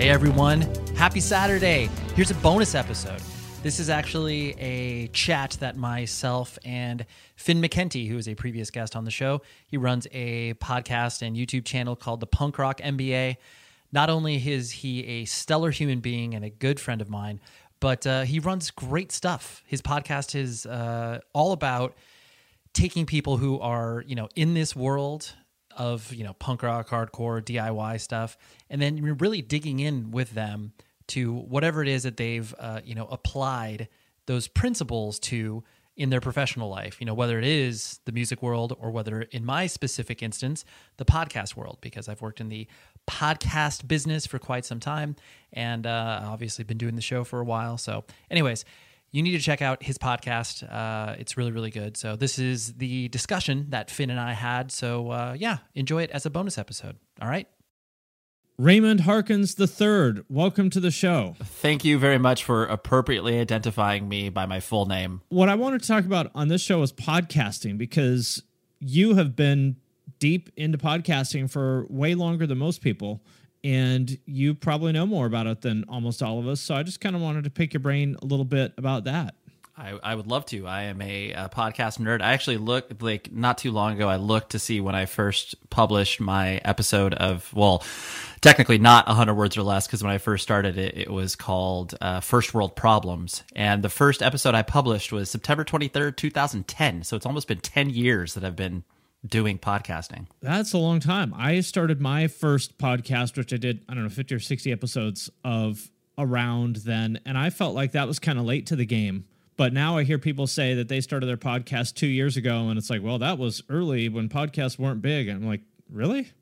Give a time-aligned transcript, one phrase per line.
[0.00, 0.62] Hey everyone,
[0.96, 1.90] happy Saturday.
[2.16, 3.20] Here's a bonus episode.
[3.62, 7.04] This is actually a chat that myself and
[7.36, 11.36] Finn McKenty, who is a previous guest on the show, he runs a podcast and
[11.36, 13.36] YouTube channel called the Punk Rock MBA.
[13.92, 17.38] Not only is he a stellar human being and a good friend of mine,
[17.78, 19.62] but uh, he runs great stuff.
[19.66, 21.94] His podcast is uh, all about
[22.72, 25.34] taking people who are, you know, in this world
[25.76, 28.36] of you know punk rock, hardcore, DIY stuff,
[28.68, 30.72] and then you're really digging in with them
[31.08, 33.88] to whatever it is that they've uh, you know applied
[34.26, 35.64] those principles to
[35.96, 37.00] in their professional life.
[37.00, 40.64] You know whether it is the music world or whether, in my specific instance,
[40.96, 42.66] the podcast world, because I've worked in the
[43.08, 45.16] podcast business for quite some time,
[45.52, 47.76] and uh, obviously been doing the show for a while.
[47.76, 48.64] So, anyways
[49.12, 50.62] you need to check out his podcast.
[50.70, 51.96] Uh, it's really, really good.
[51.96, 54.70] So, this is the discussion that Finn and I had.
[54.70, 56.96] So, uh, yeah, enjoy it as a bonus episode.
[57.20, 57.48] All right.
[58.58, 61.34] Raymond Harkins III, welcome to the show.
[61.42, 65.22] Thank you very much for appropriately identifying me by my full name.
[65.30, 68.42] What I wanted to talk about on this show is podcasting because
[68.78, 69.76] you have been
[70.18, 73.22] deep into podcasting for way longer than most people
[73.62, 76.60] and you probably know more about it than almost all of us.
[76.60, 79.34] So I just kind of wanted to pick your brain a little bit about that.
[79.80, 80.66] I, I would love to.
[80.66, 82.20] I am a, a, podcast nerd.
[82.20, 84.08] I actually looked like not too long ago.
[84.08, 87.82] I looked to see when I first published my episode of well,
[88.42, 91.94] technically not hundred words or less because when I first started it, it was called
[92.02, 96.30] uh, First World Problems, and the first episode I published was September twenty third, two
[96.30, 97.02] thousand ten.
[97.02, 98.84] So it's almost been ten years that I've been
[99.26, 100.26] doing podcasting.
[100.40, 101.34] That's a long time.
[101.36, 105.30] I started my first podcast, which I did, I don't know, 50 or 60 episodes
[105.44, 107.20] of around then.
[107.26, 109.24] And I felt like that was kind of late to the game.
[109.56, 112.68] But now I hear people say that they started their podcast two years ago.
[112.68, 115.28] And it's like, well, that was early when podcasts weren't big.
[115.28, 116.32] And I'm like, really?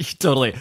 [0.18, 0.56] totally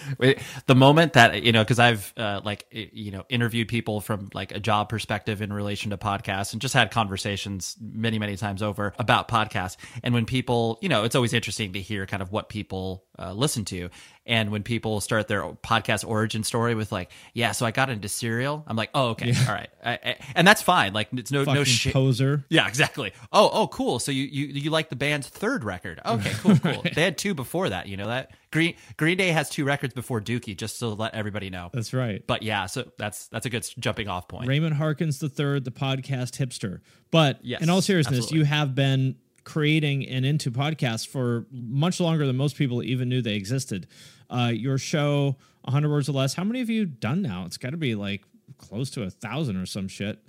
[0.66, 4.52] the moment that you know because i've uh, like you know interviewed people from like
[4.52, 8.94] a job perspective in relation to podcasts and just had conversations many many times over
[9.00, 9.78] about podcasts.
[10.04, 13.34] And when people you know it's always interesting to hear kind of what people uh,
[13.34, 13.90] listen to
[14.30, 18.08] and when people start their podcast origin story with like, yeah, so I got into
[18.08, 19.46] Serial, I'm like, oh, okay, yeah.
[19.48, 20.94] all right, I, I, and that's fine.
[20.94, 21.94] Like, it's no Fucking no shit.
[21.94, 22.46] Poser.
[22.48, 23.12] Yeah, exactly.
[23.34, 23.98] Oh, oh, cool.
[23.98, 26.00] So you you you like the band's third record?
[26.06, 26.72] Okay, cool, cool.
[26.84, 26.94] right.
[26.94, 27.88] They had two before that.
[27.88, 31.50] You know that Green Green Day has two records before Dookie, just to let everybody
[31.50, 31.72] know.
[31.74, 32.26] That's right.
[32.28, 34.48] But yeah, so that's that's a good jumping off point.
[34.48, 36.82] Raymond Harkins the third, the podcast hipster.
[37.10, 38.40] But yes, in all seriousness, absolutely.
[38.40, 43.22] you have been creating and into podcasts for much longer than most people even knew
[43.22, 43.88] they existed.
[44.30, 46.34] Uh, your show 100 words or less.
[46.34, 47.46] How many have you done now?
[47.46, 48.24] It's got to be like
[48.58, 50.20] close to a thousand or some shit.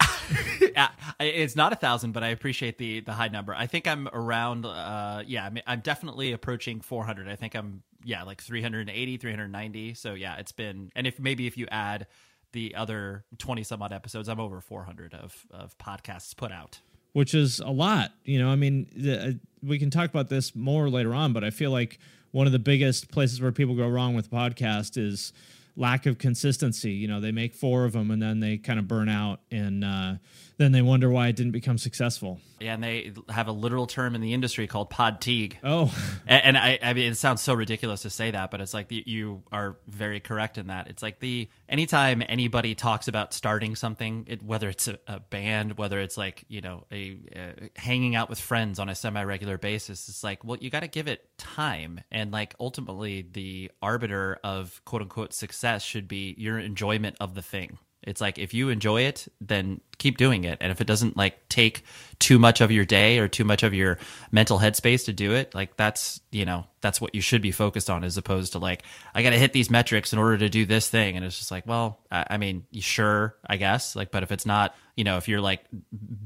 [1.18, 3.54] It's not a thousand, but I appreciate the the high number.
[3.54, 4.66] I think I'm around.
[4.66, 7.26] Uh, yeah, I'm, I'm definitely approaching 400.
[7.28, 9.94] I think I'm yeah like 380, 390.
[9.94, 10.90] So yeah, it's been.
[10.94, 12.06] And if maybe if you add
[12.52, 16.80] the other 20 some odd episodes, I'm over 400 of of podcasts put out.
[17.16, 18.12] Which is a lot.
[18.26, 19.30] You know, I mean, the, uh,
[19.62, 21.98] we can talk about this more later on, but I feel like
[22.32, 25.32] one of the biggest places where people go wrong with podcast is
[25.76, 26.92] lack of consistency.
[26.92, 29.82] You know, they make four of them and then they kind of burn out, and
[29.82, 30.16] uh,
[30.58, 32.40] then they wonder why it didn't become successful.
[32.60, 35.58] Yeah, and they have a literal term in the industry called pod teague.
[35.62, 35.94] Oh,
[36.26, 38.88] and, and I, I mean, it sounds so ridiculous to say that, but it's like
[38.88, 40.88] the, you are very correct in that.
[40.88, 45.76] It's like the anytime anybody talks about starting something, it, whether it's a, a band,
[45.76, 50.08] whether it's like you know a, uh hanging out with friends on a semi-regular basis,
[50.08, 54.80] it's like, well, you got to give it time, and like ultimately, the arbiter of
[54.86, 57.78] quote unquote success should be your enjoyment of the thing.
[58.06, 60.58] It's like if you enjoy it, then keep doing it.
[60.60, 61.82] And if it doesn't like take
[62.18, 63.98] too much of your day or too much of your
[64.30, 67.90] mental headspace to do it, like that's, you know, that's what you should be focused
[67.90, 70.66] on as opposed to like, I got to hit these metrics in order to do
[70.66, 71.16] this thing.
[71.16, 73.96] And it's just like, well, I, I mean, sure, I guess.
[73.96, 75.64] Like, but if it's not, you know, if you're like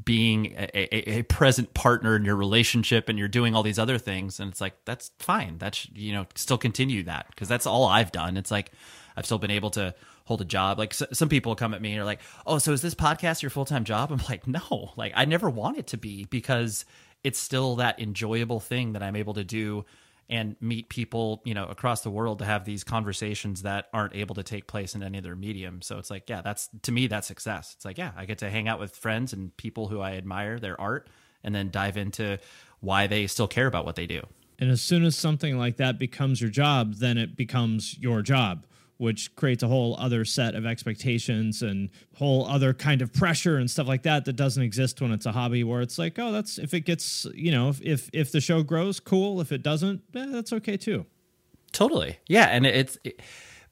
[0.05, 3.99] being a, a, a present partner in your relationship and you're doing all these other
[3.99, 5.57] things, and it's like, that's fine.
[5.59, 8.37] That's, you know, still continue that because that's all I've done.
[8.37, 8.73] It's like,
[9.17, 9.95] I've still been able to
[10.31, 10.79] hold a job.
[10.79, 13.43] Like s- some people come at me and are like, "Oh, so is this podcast
[13.43, 16.85] your full time job?" I'm like, "No, like I never want it to be because
[17.25, 19.85] it's still that enjoyable thing that I'm able to do
[20.29, 24.37] and meet people, you know, across the world to have these conversations that aren't able
[24.37, 25.83] to take place in any other medium.
[25.83, 27.73] So it's like, yeah, that's to me that's success.
[27.75, 30.61] It's like, yeah, I get to hang out with friends and people who I admire
[30.61, 31.11] their art
[31.43, 32.39] and then dive into
[32.79, 34.23] why they still care about what they do.
[34.61, 38.67] And as soon as something like that becomes your job, then it becomes your job,
[39.01, 43.71] which creates a whole other set of expectations and whole other kind of pressure and
[43.71, 46.59] stuff like that that doesn't exist when it's a hobby where it's like, oh, that's
[46.59, 49.41] if it gets, you know, if if, if the show grows, cool.
[49.41, 51.07] If it doesn't, eh, that's okay too.
[51.73, 52.19] Totally.
[52.27, 53.21] Yeah, and it's it,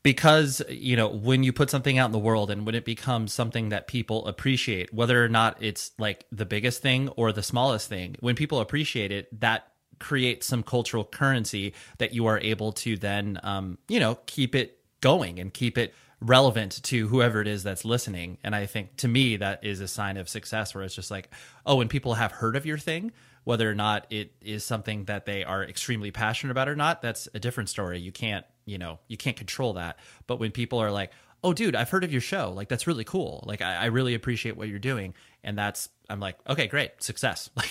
[0.02, 3.32] because you know when you put something out in the world and when it becomes
[3.32, 7.88] something that people appreciate, whether or not it's like the biggest thing or the smallest
[7.88, 12.96] thing, when people appreciate it, that creates some cultural currency that you are able to
[12.96, 17.62] then um, you know keep it going and keep it relevant to whoever it is
[17.62, 18.38] that's listening.
[18.42, 21.30] And I think to me that is a sign of success where it's just like,
[21.64, 23.12] oh, when people have heard of your thing,
[23.44, 27.28] whether or not it is something that they are extremely passionate about or not, that's
[27.34, 28.00] a different story.
[28.00, 29.98] You can't, you know, you can't control that.
[30.26, 31.12] But when people are like,
[31.44, 32.52] oh, dude, I've heard of your show.
[32.52, 33.44] Like, that's really cool.
[33.46, 35.14] Like, I, I really appreciate what you're doing.
[35.48, 37.48] And that's, I'm like, okay, great, success.
[37.56, 37.70] Like,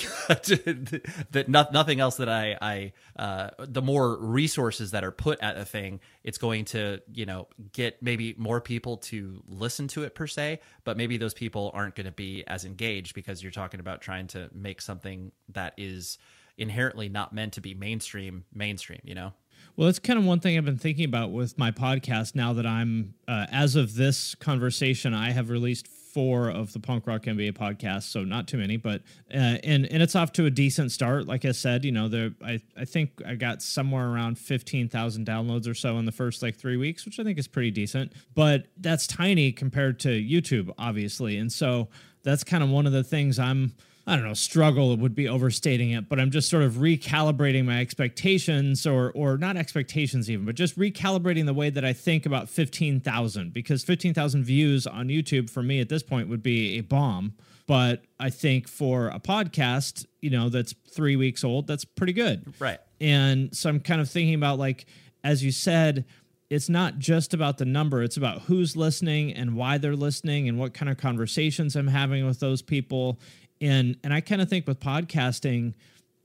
[1.30, 5.58] that not, nothing else that I, I, uh, the more resources that are put at
[5.58, 10.16] a thing, it's going to, you know, get maybe more people to listen to it
[10.16, 13.80] per se, but maybe those people aren't going to be as engaged because you're talking
[13.80, 16.18] about trying to make something that is
[16.58, 19.34] inherently not meant to be mainstream, mainstream, you know?
[19.76, 22.66] Well, that's kind of one thing I've been thinking about with my podcast now that
[22.66, 27.52] I'm, uh, as of this conversation, I have released four of the Punk Rock MBA
[27.52, 31.28] podcast, so not too many, but uh, and and it's off to a decent start.
[31.28, 35.28] Like I said, you know, there I I think I got somewhere around fifteen thousand
[35.28, 38.14] downloads or so in the first like three weeks, which I think is pretty decent.
[38.34, 41.90] But that's tiny compared to YouTube, obviously, and so
[42.24, 43.76] that's kind of one of the things I'm.
[44.08, 47.82] I don't know, struggle would be overstating it, but I'm just sort of recalibrating my
[47.82, 52.48] expectations or or not expectations even, but just recalibrating the way that I think about
[52.48, 57.34] 15,000 because 15,000 views on YouTube for me at this point would be a bomb,
[57.68, 62.54] but I think for a podcast, you know, that's 3 weeks old, that's pretty good.
[62.60, 62.80] Right.
[63.02, 64.86] And so I'm kind of thinking about like
[65.22, 66.06] as you said,
[66.50, 70.58] it's not just about the number it's about who's listening and why they're listening and
[70.58, 73.20] what kind of conversations i'm having with those people
[73.62, 75.74] and and i kind of think with podcasting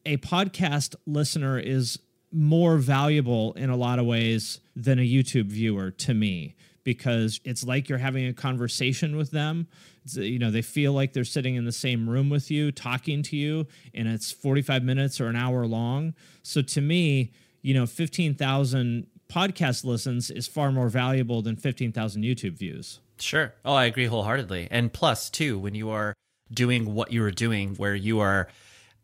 [0.04, 1.98] a podcast listener is
[2.32, 7.62] more valuable in a lot of ways than a youtube viewer to me because it's
[7.62, 9.68] like you're having a conversation with them
[10.04, 13.22] It's, you know they feel like they're sitting in the same room with you talking
[13.24, 17.86] to you and it's 45 minutes or an hour long so to me you know
[17.86, 23.00] 15,000 podcast listens is far more valuable than 15,000 YouTube views.
[23.18, 23.54] Sure.
[23.64, 24.68] Oh, I agree wholeheartedly.
[24.70, 26.12] And plus, too, when you are
[26.52, 28.49] doing what you are doing, where you are,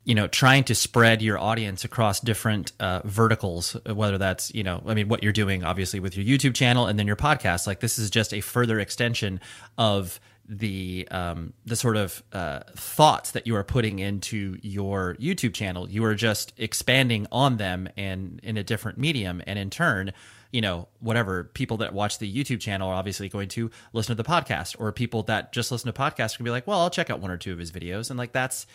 [0.04, 4.82] you know, trying to spread your audience across different uh, verticals, whether that's, you know,
[4.86, 7.80] I mean, what you're doing obviously with your YouTube channel and then your podcast, like
[7.80, 9.40] this is just a further extension
[9.76, 15.52] of the um, the sort of uh, thoughts that you are putting into your YouTube
[15.52, 15.88] channel.
[15.88, 20.12] You are just expanding on them and in a different medium, and in turn,
[20.52, 24.22] you know, whatever people that watch the YouTube channel are obviously going to listen to
[24.22, 27.10] the podcast, or people that just listen to podcasts can be like, well, I'll check
[27.10, 28.10] out one or two of his videos.
[28.10, 28.66] And like, that's,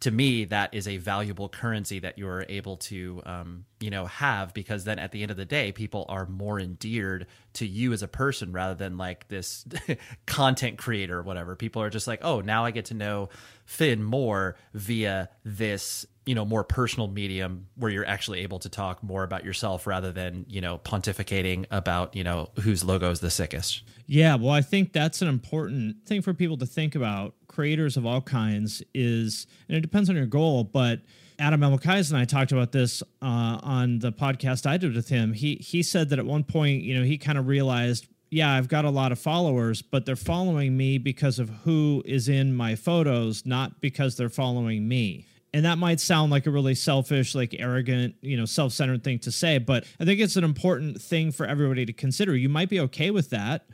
[0.00, 4.54] to me, that is a valuable currency that you're able to, um, you know, have
[4.54, 8.02] because then at the end of the day, people are more endeared to you as
[8.02, 9.66] a person rather than like this
[10.26, 11.56] content creator or whatever.
[11.56, 13.28] People are just like, oh, now I get to know
[13.64, 19.02] Finn more via this you know more personal medium where you're actually able to talk
[19.02, 23.30] more about yourself rather than you know pontificating about you know whose logo is the
[23.30, 23.82] sickest.
[24.06, 27.34] Yeah well i think that's an important thing for people to think about.
[27.46, 31.00] Creators of all kinds is and it depends on your goal but
[31.38, 35.32] Adam Elmakias and I talked about this uh, on the podcast I did with him.
[35.32, 38.68] He he said that at one point, you know, he kind of realized yeah, I've
[38.68, 42.74] got a lot of followers, but they're following me because of who is in my
[42.74, 47.54] photos, not because they're following me and that might sound like a really selfish like
[47.58, 51.46] arrogant you know self-centered thing to say but i think it's an important thing for
[51.46, 52.36] everybody to consider.
[52.36, 53.66] You might be okay with that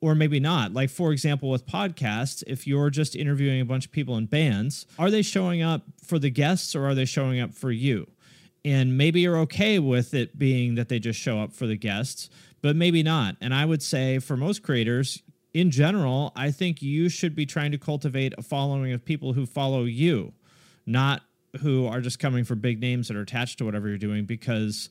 [0.00, 0.74] or maybe not.
[0.74, 4.86] Like for example with podcasts if you're just interviewing a bunch of people in bands
[4.98, 8.06] are they showing up for the guests or are they showing up for you?
[8.66, 12.28] And maybe you're okay with it being that they just show up for the guests
[12.62, 13.36] but maybe not.
[13.40, 17.72] And i would say for most creators in general i think you should be trying
[17.72, 20.32] to cultivate a following of people who follow you
[20.86, 21.22] not
[21.60, 24.88] who are just coming for big names that are attached to whatever you're doing because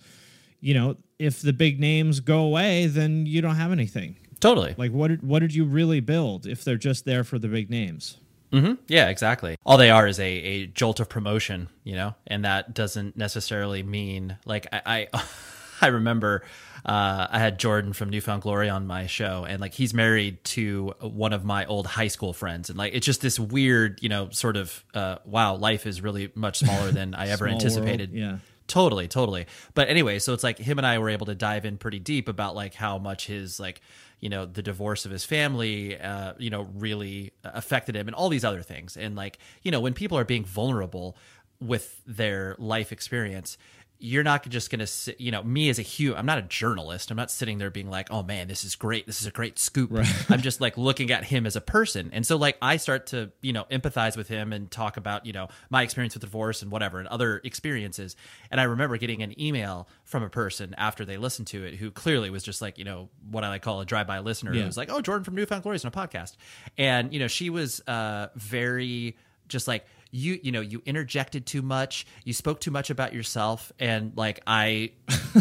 [0.62, 4.16] you know if the big names go away then you don't have anything.
[4.40, 4.76] Totally.
[4.78, 7.70] Like what did, what did you really build if they're just there for the big
[7.70, 8.18] names?
[8.52, 8.74] Mm-hmm.
[8.88, 9.58] yeah exactly.
[9.66, 13.82] All they are is a, a jolt of promotion you know and that doesn't necessarily
[13.84, 15.22] mean like i i,
[15.82, 16.44] I remember
[16.86, 20.44] uh, I had Jordan from New Found Glory on my show, and like he's married
[20.46, 24.10] to one of my old high school friends, and like it's just this weird, you
[24.10, 28.12] know, sort of uh, wow, life is really much smaller than I ever anticipated.
[28.12, 28.22] World.
[28.22, 28.38] Yeah.
[28.68, 29.46] Totally, totally.
[29.74, 32.28] But anyway, so it's like him and I were able to dive in pretty deep
[32.28, 33.82] about like how much his like
[34.20, 38.30] you know the divorce of his family uh, you know really affected him and all
[38.30, 41.18] these other things and like you know when people are being vulnerable
[41.60, 43.58] with their life experience
[44.04, 46.42] you're not just going to sit, you know, me as a human, I'm not a
[46.42, 47.10] journalist.
[47.10, 49.08] I'm not sitting there being like, oh man, this is great.
[49.08, 49.92] This is a great scoop.
[49.94, 50.06] Right.
[50.30, 52.10] I'm just like looking at him as a person.
[52.12, 55.32] And so, like, I start to, you know, empathize with him and talk about, you
[55.32, 58.18] know, my experience with divorce and whatever and other experiences.
[58.52, 61.90] And I remember getting an email from a person after they listened to it who
[61.90, 64.54] clearly was just like, you know, what I like call a drive by listener.
[64.54, 64.64] Yeah.
[64.64, 66.36] It was like, oh, Jordan from New Found Glory is on a podcast.
[66.78, 69.16] And, you know, she was uh, very
[69.48, 73.72] just like, you you know you interjected too much you spoke too much about yourself
[73.80, 74.92] and like i,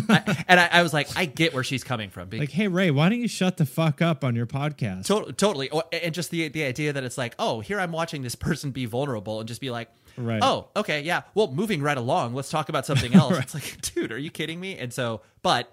[0.08, 2.30] I and I, I, was like i get where she's coming from.
[2.32, 5.04] Like hey ray why don't you shut the fuck up on your podcast?
[5.06, 5.70] To- totally.
[5.92, 8.86] And just the the idea that it's like oh here i'm watching this person be
[8.86, 10.40] vulnerable and just be like right.
[10.42, 11.22] oh okay yeah.
[11.34, 13.32] Well moving right along let's talk about something else.
[13.32, 13.42] Right.
[13.42, 14.78] it's like dude are you kidding me?
[14.78, 15.70] And so but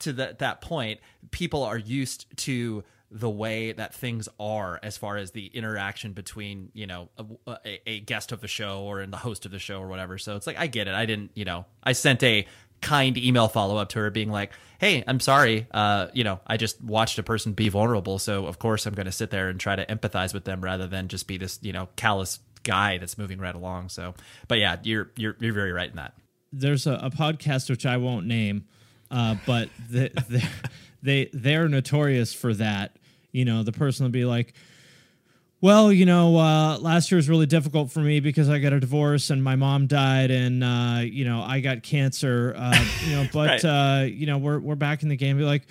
[0.00, 5.16] to the, that point people are used to the way that things are as far
[5.16, 7.10] as the interaction between you know
[7.46, 10.16] a, a, guest of the show or in the host of the show or whatever.
[10.18, 10.94] So it's like i get it.
[10.94, 12.46] I didn't you know i sent a
[12.80, 15.66] kind email follow-up to her being like hey i'm sorry.
[15.70, 18.18] Uh, you know i just watched a person be vulnerable.
[18.18, 20.86] So of course i'm going to sit there and try to empathize with them rather
[20.86, 23.90] than just be this you know callous guy that's moving right along.
[23.90, 24.14] So
[24.48, 26.14] but yeah you're you're, you're very right in that.
[26.52, 28.64] There's a, a podcast which i won't name
[29.12, 30.48] uh, but the, the,
[31.02, 32.96] they they're notorious for that
[33.32, 34.54] you know, the person will be like,
[35.62, 38.80] well, you know, uh, last year was really difficult for me because I got a
[38.80, 42.52] divorce and my mom died, and uh, you know, I got cancer.
[42.56, 43.64] Uh, you know, but right.
[43.64, 45.38] uh, you know, we're we're back in the game.
[45.38, 45.62] Be like,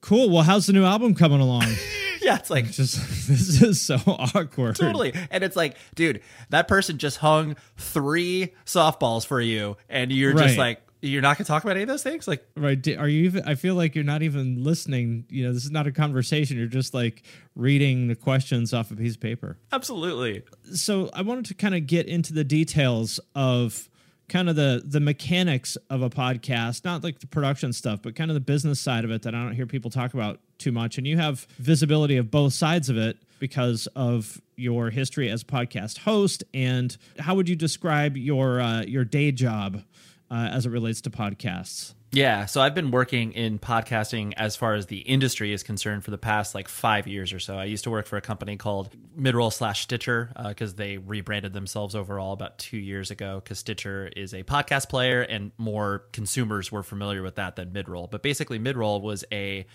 [0.00, 0.30] cool.
[0.30, 1.66] Well, how's the new album coming along?
[2.22, 2.96] yeah, it's like just
[3.28, 4.76] this is so awkward.
[4.76, 10.34] Totally, and it's like, dude, that person just hung three softballs for you, and you're
[10.34, 10.46] right.
[10.46, 12.26] just like, you're not going to talk about any of those things?
[12.26, 15.64] Like right are you even i feel like you're not even listening you know this
[15.64, 17.22] is not a conversation you're just like
[17.54, 19.58] reading the questions off a piece of paper.
[19.72, 20.42] Absolutely.
[20.74, 23.88] So i wanted to kind of get into the details of
[24.28, 28.30] kind of the the mechanics of a podcast not like the production stuff but kind
[28.30, 30.98] of the business side of it that i don't hear people talk about too much
[30.98, 35.44] and you have visibility of both sides of it because of your history as a
[35.44, 39.82] podcast host and how would you describe your uh, your day job
[40.30, 41.94] uh, as it relates to podcasts?
[42.12, 46.10] Yeah, so I've been working in podcasting as far as the industry is concerned for
[46.10, 47.58] the past like five years or so.
[47.58, 51.52] I used to work for a company called Midroll slash Stitcher because uh, they rebranded
[51.52, 53.40] themselves overall about two years ago.
[53.42, 58.10] Because Stitcher is a podcast player, and more consumers were familiar with that than Midroll.
[58.10, 59.66] But basically, Midroll was a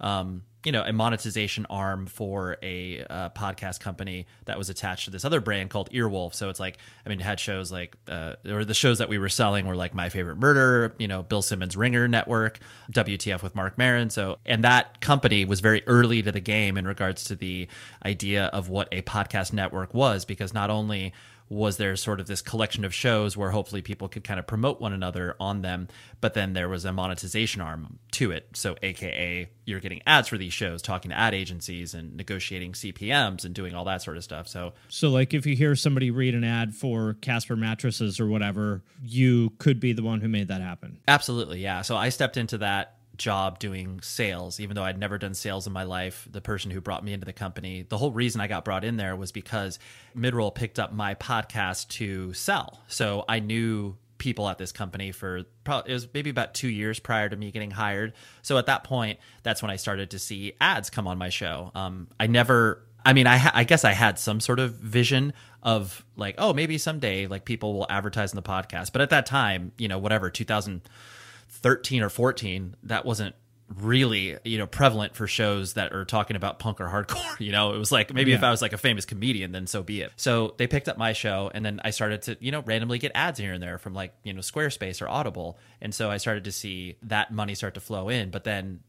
[0.00, 5.10] um, you know, a monetization arm for a uh, podcast company that was attached to
[5.10, 6.34] this other brand called Earwolf.
[6.34, 9.18] So it's like, I mean, it had shows like, uh, or the shows that we
[9.18, 12.58] were selling were like My Favorite Murder, you know, Bill Simmons' Ringer Network,
[12.92, 14.10] WTF with Marc Maron.
[14.10, 17.68] So, and that company was very early to the game in regards to the
[18.04, 21.14] idea of what a podcast network was, because not only
[21.50, 24.80] was there sort of this collection of shows where hopefully people could kind of promote
[24.80, 25.88] one another on them
[26.20, 30.38] but then there was a monetization arm to it so aka you're getting ads for
[30.38, 34.24] these shows talking to ad agencies and negotiating cpms and doing all that sort of
[34.24, 38.26] stuff so So, like, if you hear somebody read an ad for Casper mattresses or
[38.26, 40.98] whatever, you could be the one who made that happen.
[41.08, 41.82] Absolutely, yeah.
[41.82, 45.72] So I stepped into that job doing sales, even though I'd never done sales in
[45.72, 46.26] my life.
[46.30, 48.96] The person who brought me into the company, the whole reason I got brought in
[48.96, 49.78] there was because
[50.16, 52.80] Midroll picked up my podcast to sell.
[52.88, 57.00] So I knew people at this company for probably it was maybe about two years
[57.00, 58.12] prior to me getting hired.
[58.42, 61.72] So at that point, that's when I started to see ads come on my show.
[61.74, 65.32] Um, I never I mean, I, ha- I guess I had some sort of vision
[65.62, 68.92] of like, oh, maybe someday like people will advertise in the podcast.
[68.92, 73.34] But at that time, you know, whatever, 2013 or 14, that wasn't
[73.78, 77.20] really, you know, prevalent for shows that are talking about punk or hardcore.
[77.40, 79.82] You know, it was like maybe if I was like a famous comedian, then so
[79.82, 80.12] be it.
[80.16, 83.12] So they picked up my show and then I started to, you know, randomly get
[83.14, 85.58] ads here and there from like, you know, Squarespace or Audible.
[85.80, 88.30] And so I started to see that money start to flow in.
[88.30, 88.80] But then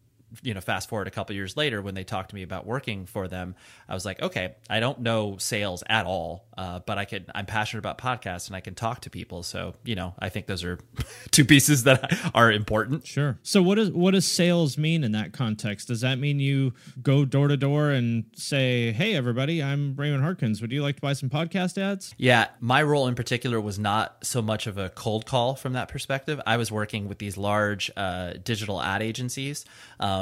[0.44, 3.06] you know, fast forward a couple years later when they talked to me about working
[3.06, 3.56] for them,
[3.88, 7.26] I was like, okay, I don't know sales at all, uh, but I can.
[7.36, 9.44] I'm passionate about podcasts and I can talk to people.
[9.44, 10.80] So you know, I think those are
[11.32, 13.06] two pieces that are important.
[13.06, 13.40] Sure.
[13.44, 15.88] So what does what does sales mean in that context?
[15.88, 20.62] Does that mean you go door to door and say, "Hey, everybody, I'm Raymond Harkins.
[20.62, 24.18] Would you like to buy some podcast ads?" Yeah, my role in particular was not
[24.24, 26.40] so much of a cold call from that perspective.
[26.46, 29.66] I was working with these large uh, digital ad agencies,
[30.00, 30.21] um,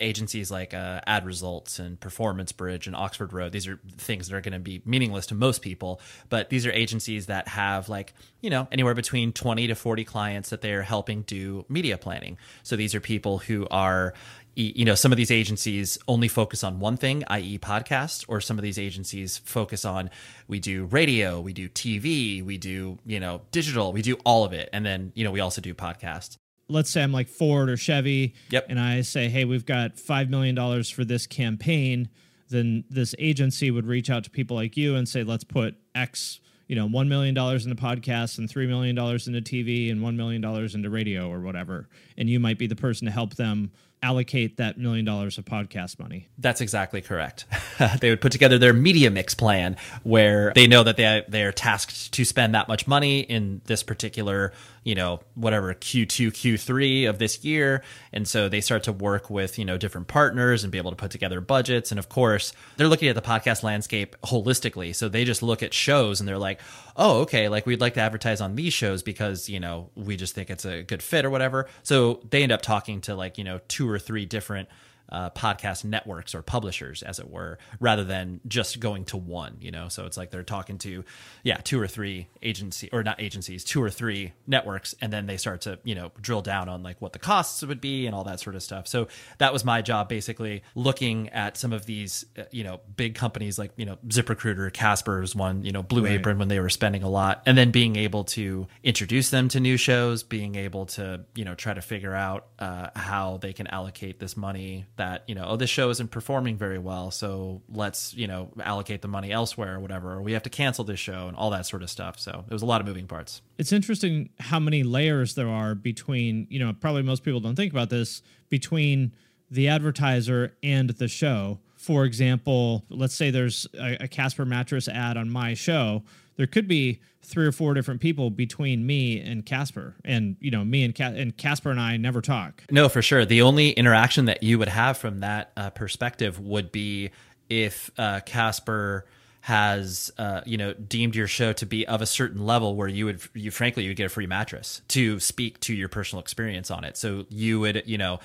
[0.00, 3.52] agencies like uh, Ad Results and Performance Bridge and Oxford Road.
[3.52, 6.72] These are things that are going to be meaningless to most people, but these are
[6.72, 10.82] agencies that have like you know anywhere between twenty to forty clients that they are
[10.82, 12.38] helping do media planning.
[12.62, 14.14] So these are people who are
[14.56, 18.56] you know some of these agencies only focus on one thing i.e podcasts or some
[18.56, 20.10] of these agencies focus on
[20.46, 24.52] we do radio we do tv we do you know digital we do all of
[24.52, 26.36] it and then you know we also do podcasts
[26.68, 28.66] Let's say I'm like Ford or Chevy, Yep.
[28.70, 32.08] and I say, "Hey, we've got five million dollars for this campaign."
[32.48, 36.40] Then this agency would reach out to people like you and say, "Let's put X."
[36.66, 40.16] You know, one million dollars into podcasts and three million dollars into TV and one
[40.16, 43.70] million dollars into radio or whatever, and you might be the person to help them
[44.04, 46.28] allocate that million dollars of podcast money.
[46.38, 47.46] That's exactly correct.
[48.00, 51.52] they would put together their media mix plan where they know that they they are
[51.52, 54.52] tasked to spend that much money in this particular,
[54.84, 59.58] you know, whatever Q2, Q3 of this year, and so they start to work with,
[59.58, 62.88] you know, different partners and be able to put together budgets and of course, they're
[62.88, 64.94] looking at the podcast landscape holistically.
[64.94, 66.60] So they just look at shows and they're like,
[66.96, 70.34] "Oh, okay, like we'd like to advertise on these shows because, you know, we just
[70.34, 73.44] think it's a good fit or whatever." So they end up talking to like, you
[73.44, 74.68] know, two or three different
[75.10, 79.56] uh, podcast networks or publishers, as it were, rather than just going to one.
[79.60, 81.04] You know, so it's like they're talking to,
[81.42, 85.36] yeah, two or three agency or not agencies, two or three networks, and then they
[85.36, 88.24] start to you know drill down on like what the costs would be and all
[88.24, 88.86] that sort of stuff.
[88.88, 93.14] So that was my job, basically looking at some of these uh, you know big
[93.14, 96.12] companies like you know ZipRecruiter, Casper's one, you know Blue Right.
[96.14, 99.60] Apron when they were spending a lot, and then being able to introduce them to
[99.60, 103.66] new shows, being able to you know try to figure out uh, how they can
[103.66, 108.14] allocate this money that you know oh this show isn't performing very well, so let's
[108.14, 111.28] you know allocate the money elsewhere or whatever, or we have to cancel this show
[111.28, 112.18] and all that sort of stuff.
[112.18, 113.42] So it was a lot of moving parts.
[113.58, 117.72] It's interesting how many layers there are between, you know, probably most people don't think
[117.72, 119.12] about this, between
[119.50, 121.60] the advertiser and the show.
[121.84, 126.02] For example, let's say there's a, a Casper mattress ad on my show.
[126.36, 129.94] There could be three or four different people between me and Casper.
[130.02, 132.64] And, you know, me and, Ca- and Casper and I never talk.
[132.70, 133.26] No, for sure.
[133.26, 137.10] The only interaction that you would have from that uh, perspective would be
[137.50, 139.04] if uh, Casper
[139.42, 143.04] has uh, you know deemed your show to be of a certain level where you
[143.04, 146.70] would you frankly you would get a free mattress to speak to your personal experience
[146.70, 148.18] on it so you would you know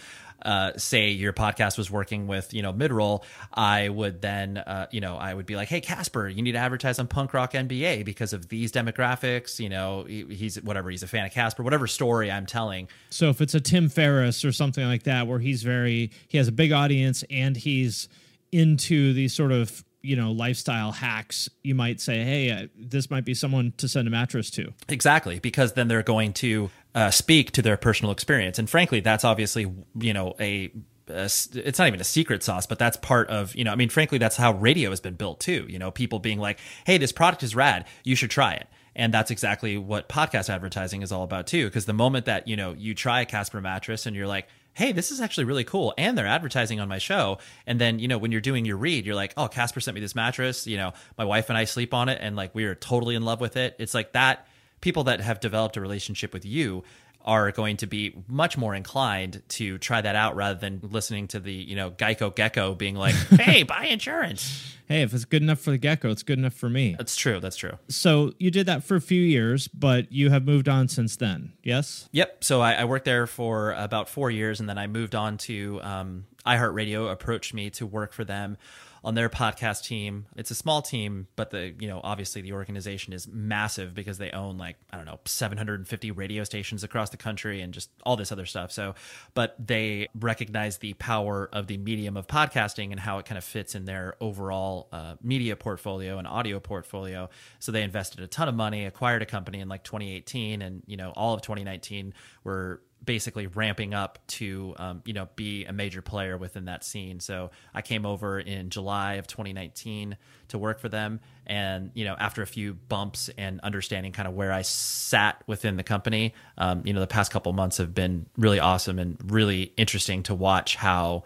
[0.44, 3.24] uh, say your podcast was working with you know midroll
[3.54, 6.58] i would then uh, you know i would be like hey casper you need to
[6.58, 11.04] advertise on punk rock mba because of these demographics you know he, he's whatever he's
[11.04, 14.52] a fan of casper whatever story i'm telling So if it's a Tim Ferriss or
[14.52, 18.08] something like that, where he's very, he has a big audience and he's
[18.52, 23.26] into these sort of, you know, lifestyle hacks, you might say, hey, uh, this might
[23.26, 24.74] be someone to send a mattress to.
[24.88, 29.24] Exactly, because then they're going to uh, speak to their personal experience, and frankly, that's
[29.24, 30.72] obviously you know a
[31.10, 34.18] it's not even a secret sauce, but that's part of, you know, I mean, frankly,
[34.18, 35.66] that's how radio has been built too.
[35.68, 37.86] You know, people being like, hey, this product is rad.
[38.04, 38.68] You should try it.
[38.96, 41.66] And that's exactly what podcast advertising is all about too.
[41.66, 44.92] Because the moment that, you know, you try a Casper mattress and you're like, hey,
[44.92, 45.94] this is actually really cool.
[45.98, 47.40] And they're advertising on my show.
[47.66, 50.02] And then, you know, when you're doing your read, you're like, oh, Casper sent me
[50.02, 50.68] this mattress.
[50.68, 53.24] You know, my wife and I sleep on it and like we are totally in
[53.24, 53.76] love with it.
[53.80, 54.48] It's like that
[54.82, 56.84] people that have developed a relationship with you
[57.26, 61.40] are going to be much more inclined to try that out rather than listening to
[61.40, 64.76] the, you know, Geico Gecko being like, hey, buy insurance.
[64.88, 66.96] Hey, if it's good enough for the gecko, it's good enough for me.
[66.98, 67.40] That's true.
[67.40, 67.78] That's true.
[67.90, 71.54] So you did that for a few years, but you have moved on since then.
[71.62, 72.10] Yes.
[72.12, 72.44] Yep.
[72.44, 75.80] So I, I worked there for about four years, and then I moved on to
[75.84, 77.12] um, iHeartRadio.
[77.12, 78.58] Approached me to work for them
[79.04, 80.26] on their podcast team.
[80.36, 84.32] It's a small team, but the you know obviously the organization is massive because they
[84.32, 88.32] own like I don't know 750 radio stations across the country and just all this
[88.32, 88.72] other stuff.
[88.72, 88.96] So,
[89.34, 93.44] but they recognize the power of the medium of podcasting and how it kind of
[93.44, 97.30] fits in their overall uh, media portfolio and audio portfolio.
[97.60, 100.98] So they invested a ton of money, acquired a company in like 2018, and you
[100.98, 106.02] know all of 2019 were basically ramping up to um, you know be a major
[106.02, 107.20] player within that scene.
[107.20, 110.18] So I came over in July of 2019
[110.50, 114.34] to work for them, and you know after a few bumps and understanding kind of
[114.34, 118.26] where I sat within the company, um, you know the past couple months have been
[118.38, 121.24] really awesome and really interesting to watch how.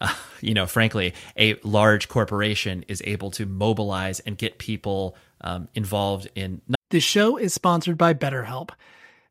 [0.00, 5.68] Uh, you know, frankly, a large corporation is able to mobilize and get people um,
[5.74, 6.62] involved in.
[6.88, 8.70] This show is sponsored by BetterHelp.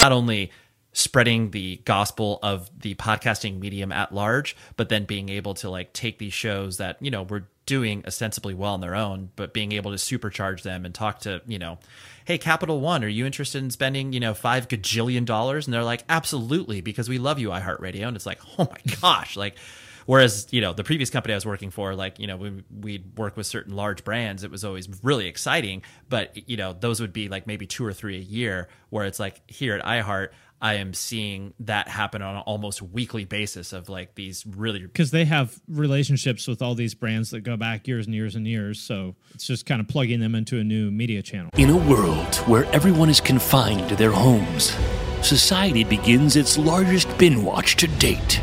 [0.00, 0.50] not only
[0.92, 5.92] spreading the gospel of the podcasting medium at large, but then being able to like
[5.92, 9.70] take these shows that, you know, were doing ostensibly well on their own, but being
[9.70, 11.78] able to supercharge them and talk to, you know,
[12.24, 15.66] hey, Capital One, are you interested in spending, you know, five gajillion dollars?
[15.66, 18.08] And they're like, absolutely, because we love you, iHeartRadio.
[18.08, 19.54] And it's like, oh my gosh, like,
[20.06, 23.18] Whereas, you know, the previous company I was working for, like, you know, we, we'd
[23.18, 24.44] work with certain large brands.
[24.44, 25.82] It was always really exciting.
[26.08, 29.20] But, you know, those would be like maybe two or three a year, where it's
[29.20, 30.30] like here at iHeart,
[30.62, 35.10] I am seeing that happen on an almost weekly basis of like these really because
[35.10, 38.78] they have relationships with all these brands that go back years and years and years.
[38.78, 41.50] So it's just kind of plugging them into a new media channel.
[41.56, 44.76] In a world where everyone is confined to their homes,
[45.22, 48.42] society begins its largest bin watch to date.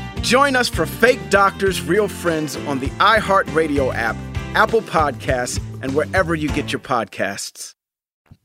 [0.21, 4.15] Join us for Fake Doctors, Real Friends on the iHeartRadio app,
[4.55, 7.73] Apple Podcasts, and wherever you get your podcasts.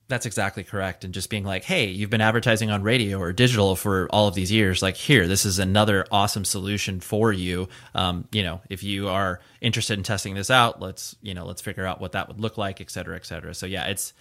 [0.09, 1.05] That's exactly correct.
[1.05, 4.35] And just being like, hey, you've been advertising on radio or digital for all of
[4.35, 4.81] these years.
[4.81, 7.69] Like, here, this is another awesome solution for you.
[7.95, 11.61] Um, you know, if you are interested in testing this out, let's, you know, let's
[11.61, 13.53] figure out what that would look like, et cetera, et cetera.
[13.53, 14.15] So, yeah, it's,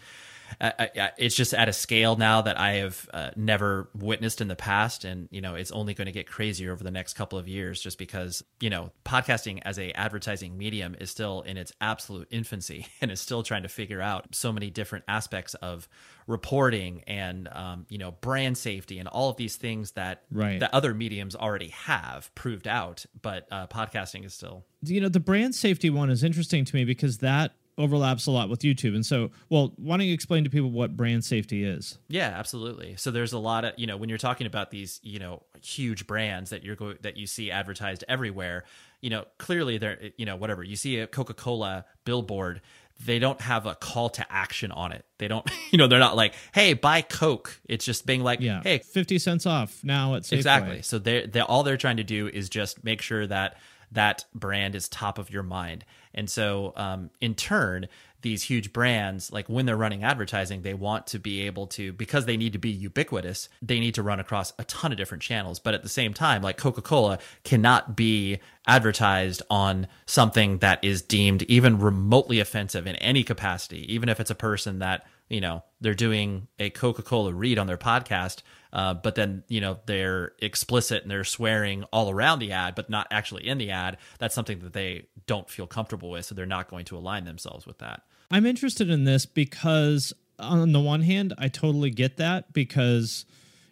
[0.59, 4.47] I, I, it's just at a scale now that I have uh, never witnessed in
[4.47, 7.37] the past, and you know it's only going to get crazier over the next couple
[7.37, 11.71] of years, just because you know podcasting as a advertising medium is still in its
[11.81, 15.87] absolute infancy and is still trying to figure out so many different aspects of
[16.27, 20.59] reporting and um, you know brand safety and all of these things that Right.
[20.59, 25.19] that other mediums already have proved out, but uh, podcasting is still you know the
[25.19, 28.95] brand safety one is interesting to me because that overlaps a lot with YouTube.
[28.95, 31.97] And so, well, why don't you explain to people what brand safety is?
[32.07, 32.95] Yeah, absolutely.
[32.97, 36.07] So there's a lot of you know when you're talking about these you know huge
[36.07, 38.63] brands that you're go- that you see advertised everywhere.
[39.01, 42.61] You know, clearly they're you know whatever you see a Coca Cola billboard.
[43.05, 45.03] They don't have a call to action on it.
[45.17, 48.61] They don't, you know, they're not like, "Hey, buy Coke." It's just being like, Yeah.
[48.63, 50.33] "Hey, fifty cents off now at Safeway.
[50.37, 50.81] Exactly.
[50.81, 53.57] So they they all they're trying to do is just make sure that
[53.95, 55.83] that brand is top of your mind.
[56.13, 57.87] And so um, in turn,
[58.21, 62.25] these huge brands, like when they're running advertising, they want to be able to because
[62.25, 63.49] they need to be ubiquitous.
[63.61, 65.59] They need to run across a ton of different channels.
[65.59, 71.03] But at the same time, like Coca Cola cannot be advertised on something that is
[71.03, 75.63] deemed even remotely offensive in any capacity, even if it's a person that you know
[75.81, 78.41] they're doing a coca-cola read on their podcast
[78.75, 82.89] uh, but then you know they're explicit and they're swearing all around the ad but
[82.89, 86.45] not actually in the ad that's something that they don't feel comfortable with so they're
[86.45, 91.01] not going to align themselves with that I'm interested in this because, on the one
[91.01, 93.25] hand, I totally get that because,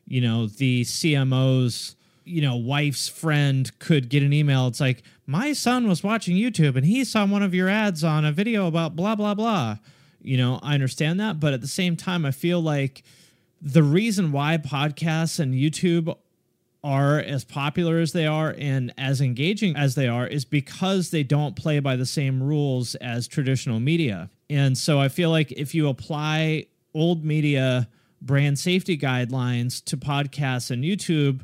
[0.05, 4.67] you know, the CMO's, you know, wife's friend could get an email.
[4.67, 8.25] It's like, my son was watching YouTube and he saw one of your ads on
[8.25, 9.77] a video about blah, blah, blah.
[10.21, 11.39] You know, I understand that.
[11.39, 13.03] But at the same time, I feel like
[13.65, 16.15] the reason why podcasts and YouTube
[16.83, 21.23] are as popular as they are and as engaging as they are is because they
[21.23, 24.29] don't play by the same rules as traditional media.
[24.49, 27.87] And so I feel like if you apply old media
[28.21, 31.41] brand safety guidelines to podcasts and YouTube,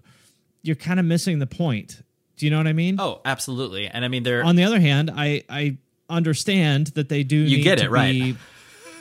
[0.61, 2.03] you're kind of missing the point.
[2.35, 2.99] Do you know what I mean?
[2.99, 5.77] oh absolutely and i mean they're On the other hand, I I
[6.09, 8.35] understand that they do You need get to it, right.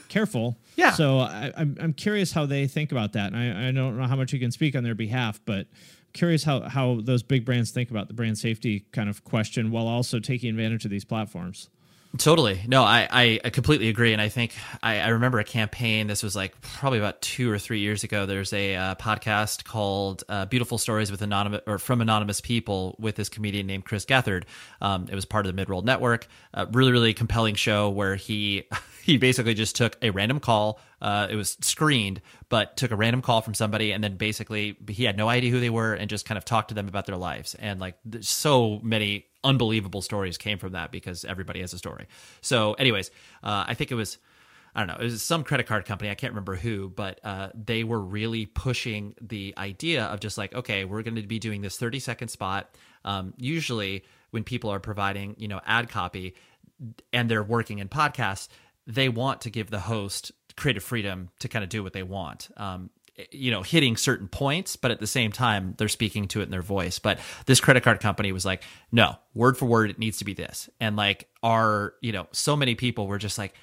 [0.09, 0.57] Careful.
[0.77, 0.92] Yeah.
[0.92, 4.07] So I, I'm I'm curious how they think about that, and I, I don't know
[4.07, 5.66] how much you can speak on their behalf, but
[6.12, 9.87] curious how how those big brands think about the brand safety kind of question while
[9.87, 11.68] also taking advantage of these platforms.
[12.16, 12.62] Totally.
[12.66, 14.14] No, I, I, completely agree.
[14.14, 16.07] And I think I, I remember a campaign.
[16.07, 18.25] This was like probably about two or three years ago.
[18.25, 23.16] There's a uh, podcast called uh, Beautiful Stories with Anonymous or from Anonymous People with
[23.16, 24.44] this comedian named Chris Gethard.
[24.81, 26.27] Um, it was part of the Midroll Network.
[26.73, 28.64] Really, really compelling show where he
[29.09, 30.81] he basically just took a random call.
[31.01, 35.05] Uh, it was screened, but took a random call from somebody, and then basically he
[35.05, 37.16] had no idea who they were, and just kind of talked to them about their
[37.16, 37.55] lives.
[37.55, 42.07] And like, so many unbelievable stories came from that because everybody has a story.
[42.40, 43.11] So, anyways,
[43.42, 44.18] uh, I think it was.
[44.74, 45.01] I don't know.
[45.01, 46.11] It was some credit card company.
[46.11, 50.55] I can't remember who, but uh, they were really pushing the idea of just like,
[50.55, 52.77] okay, we're going to be doing this 30 second spot.
[53.05, 56.35] Um, usually, when people are providing, you know, ad copy
[57.12, 58.48] and they're working in podcasts,
[58.87, 62.48] they want to give the host creative freedom to kind of do what they want.
[62.57, 62.90] Um,
[63.31, 66.50] you know, hitting certain points, but at the same time, they're speaking to it in
[66.50, 66.98] their voice.
[66.98, 70.35] But this credit card company was like, no, word for word, it needs to be
[70.35, 70.70] this.
[70.81, 73.54] And like, our, you know, so many people were just like,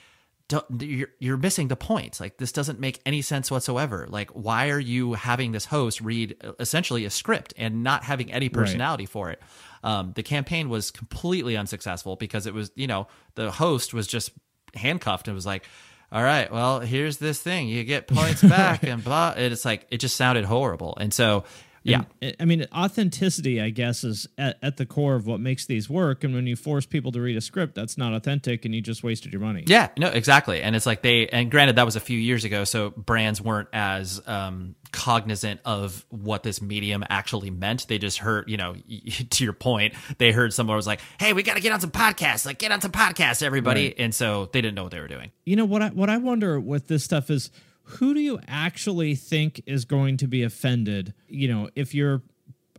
[0.47, 2.19] don't, you're, you're missing the point.
[2.19, 4.05] Like this doesn't make any sense whatsoever.
[4.09, 8.49] Like why are you having this host read essentially a script and not having any
[8.49, 9.41] personality for it?
[9.83, 14.31] Um, the campaign was completely unsuccessful because it was, you know, the host was just
[14.75, 15.65] handcuffed and was like,
[16.11, 17.67] all right, well, here's this thing.
[17.67, 19.33] You get points back and blah.
[19.35, 20.97] And it's like, it just sounded horrible.
[20.99, 21.43] And so,
[21.85, 22.03] yeah.
[22.21, 25.89] And, I mean, authenticity, I guess, is at, at, the core of what makes these
[25.89, 26.23] work.
[26.23, 29.03] And when you force people to read a script, that's not authentic and you just
[29.03, 29.63] wasted your money.
[29.67, 30.61] Yeah, no, exactly.
[30.61, 32.63] And it's like they, and granted, that was a few years ago.
[32.63, 37.87] So brands weren't as um, cognizant of what this medium actually meant.
[37.87, 38.75] They just heard, you know,
[39.29, 41.91] to your point, they heard someone was like, hey, we got to get on some
[41.91, 42.45] podcasts.
[42.45, 43.87] Like, get on some podcasts, everybody.
[43.87, 43.95] Right.
[43.99, 45.31] And so they didn't know what they were doing.
[45.45, 47.51] You know, what I, what I wonder with this stuff is,
[47.85, 51.13] who do you actually think is going to be offended?
[51.27, 52.21] You know, if you're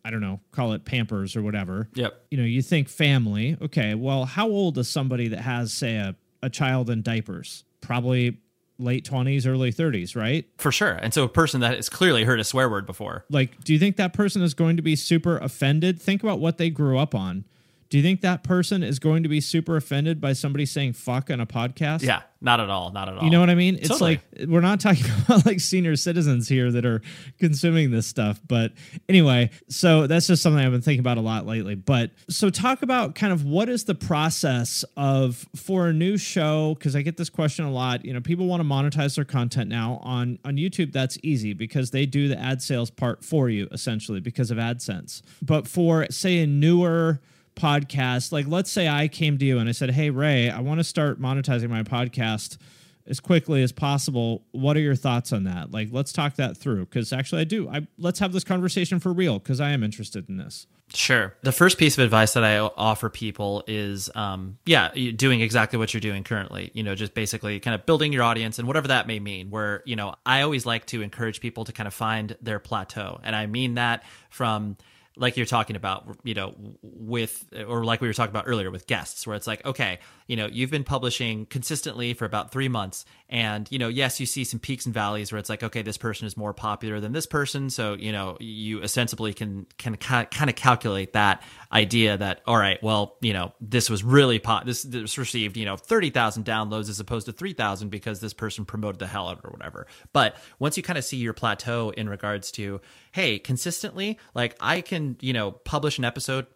[0.05, 1.89] I don't know, call it Pampers or whatever.
[1.95, 2.27] Yep.
[2.31, 3.57] You know, you think family.
[3.61, 6.15] Okay, well, how old is somebody that has, say, a,
[6.45, 7.65] a child in diapers?
[7.81, 8.39] Probably
[8.79, 10.45] late 20s, early 30s, right?
[10.59, 10.93] For sure.
[10.93, 13.25] And so a person that has clearly heard a swear word before.
[13.31, 16.01] Like, do you think that person is going to be super offended?
[16.01, 17.45] Think about what they grew up on.
[17.89, 21.31] Do you think that person is going to be super offended by somebody saying fuck
[21.31, 22.03] on a podcast?
[22.03, 22.91] Yeah, not at all.
[22.91, 23.25] Not at all.
[23.25, 23.77] You know what I mean?
[23.77, 24.21] It's totally.
[24.37, 27.01] like we're not talking about like senior citizens here that are
[27.39, 28.41] consuming this stuff.
[28.47, 28.73] But
[29.09, 31.77] anyway, so that's just something I've been thinking about a lot lately.
[31.77, 36.75] But so talk about kind of what is the process of for a new show?
[36.75, 38.05] Because I get this question a lot.
[38.05, 40.93] You know, people want to monetize their content now on on YouTube.
[40.93, 45.23] That's easy because they do the ad sales part for you essentially because of AdSense.
[45.41, 47.21] But for say a newer
[47.57, 50.79] podcast like let's say i came to you and i said hey ray i want
[50.79, 52.59] to start monetizing my podcast
[53.07, 56.85] as quickly as possible what are your thoughts on that like let's talk that through
[56.85, 60.29] because actually i do i let's have this conversation for real because i am interested
[60.29, 61.35] in this Sure.
[61.43, 65.93] The first piece of advice that I offer people is, um, yeah, doing exactly what
[65.93, 66.71] you're doing currently.
[66.75, 69.51] You know, just basically kind of building your audience and whatever that may mean.
[69.51, 73.21] Where you know, I always like to encourage people to kind of find their plateau,
[73.25, 74.77] and I mean that from
[75.17, 78.87] like you're talking about, you know, with, or like we were talking about earlier with
[78.87, 83.05] guests, where it's like, okay, you know, you've been publishing consistently for about three months.
[83.29, 85.97] And, you know, yes, you see some peaks and valleys where it's like, okay, this
[85.97, 87.71] person is more popular than this person.
[87.71, 92.83] So, you know, you ostensibly can, can kind of calculate that idea that, all right,
[92.83, 97.01] well, you know, this was really pop, this, this received, you know, 30,000 downloads as
[97.01, 99.87] opposed to 3,000 because this person promoted the hell out or whatever.
[100.13, 102.81] But once you kind of see your plateau in regards to,
[103.13, 106.47] hey, consistently, like I can, you know, publish an episode,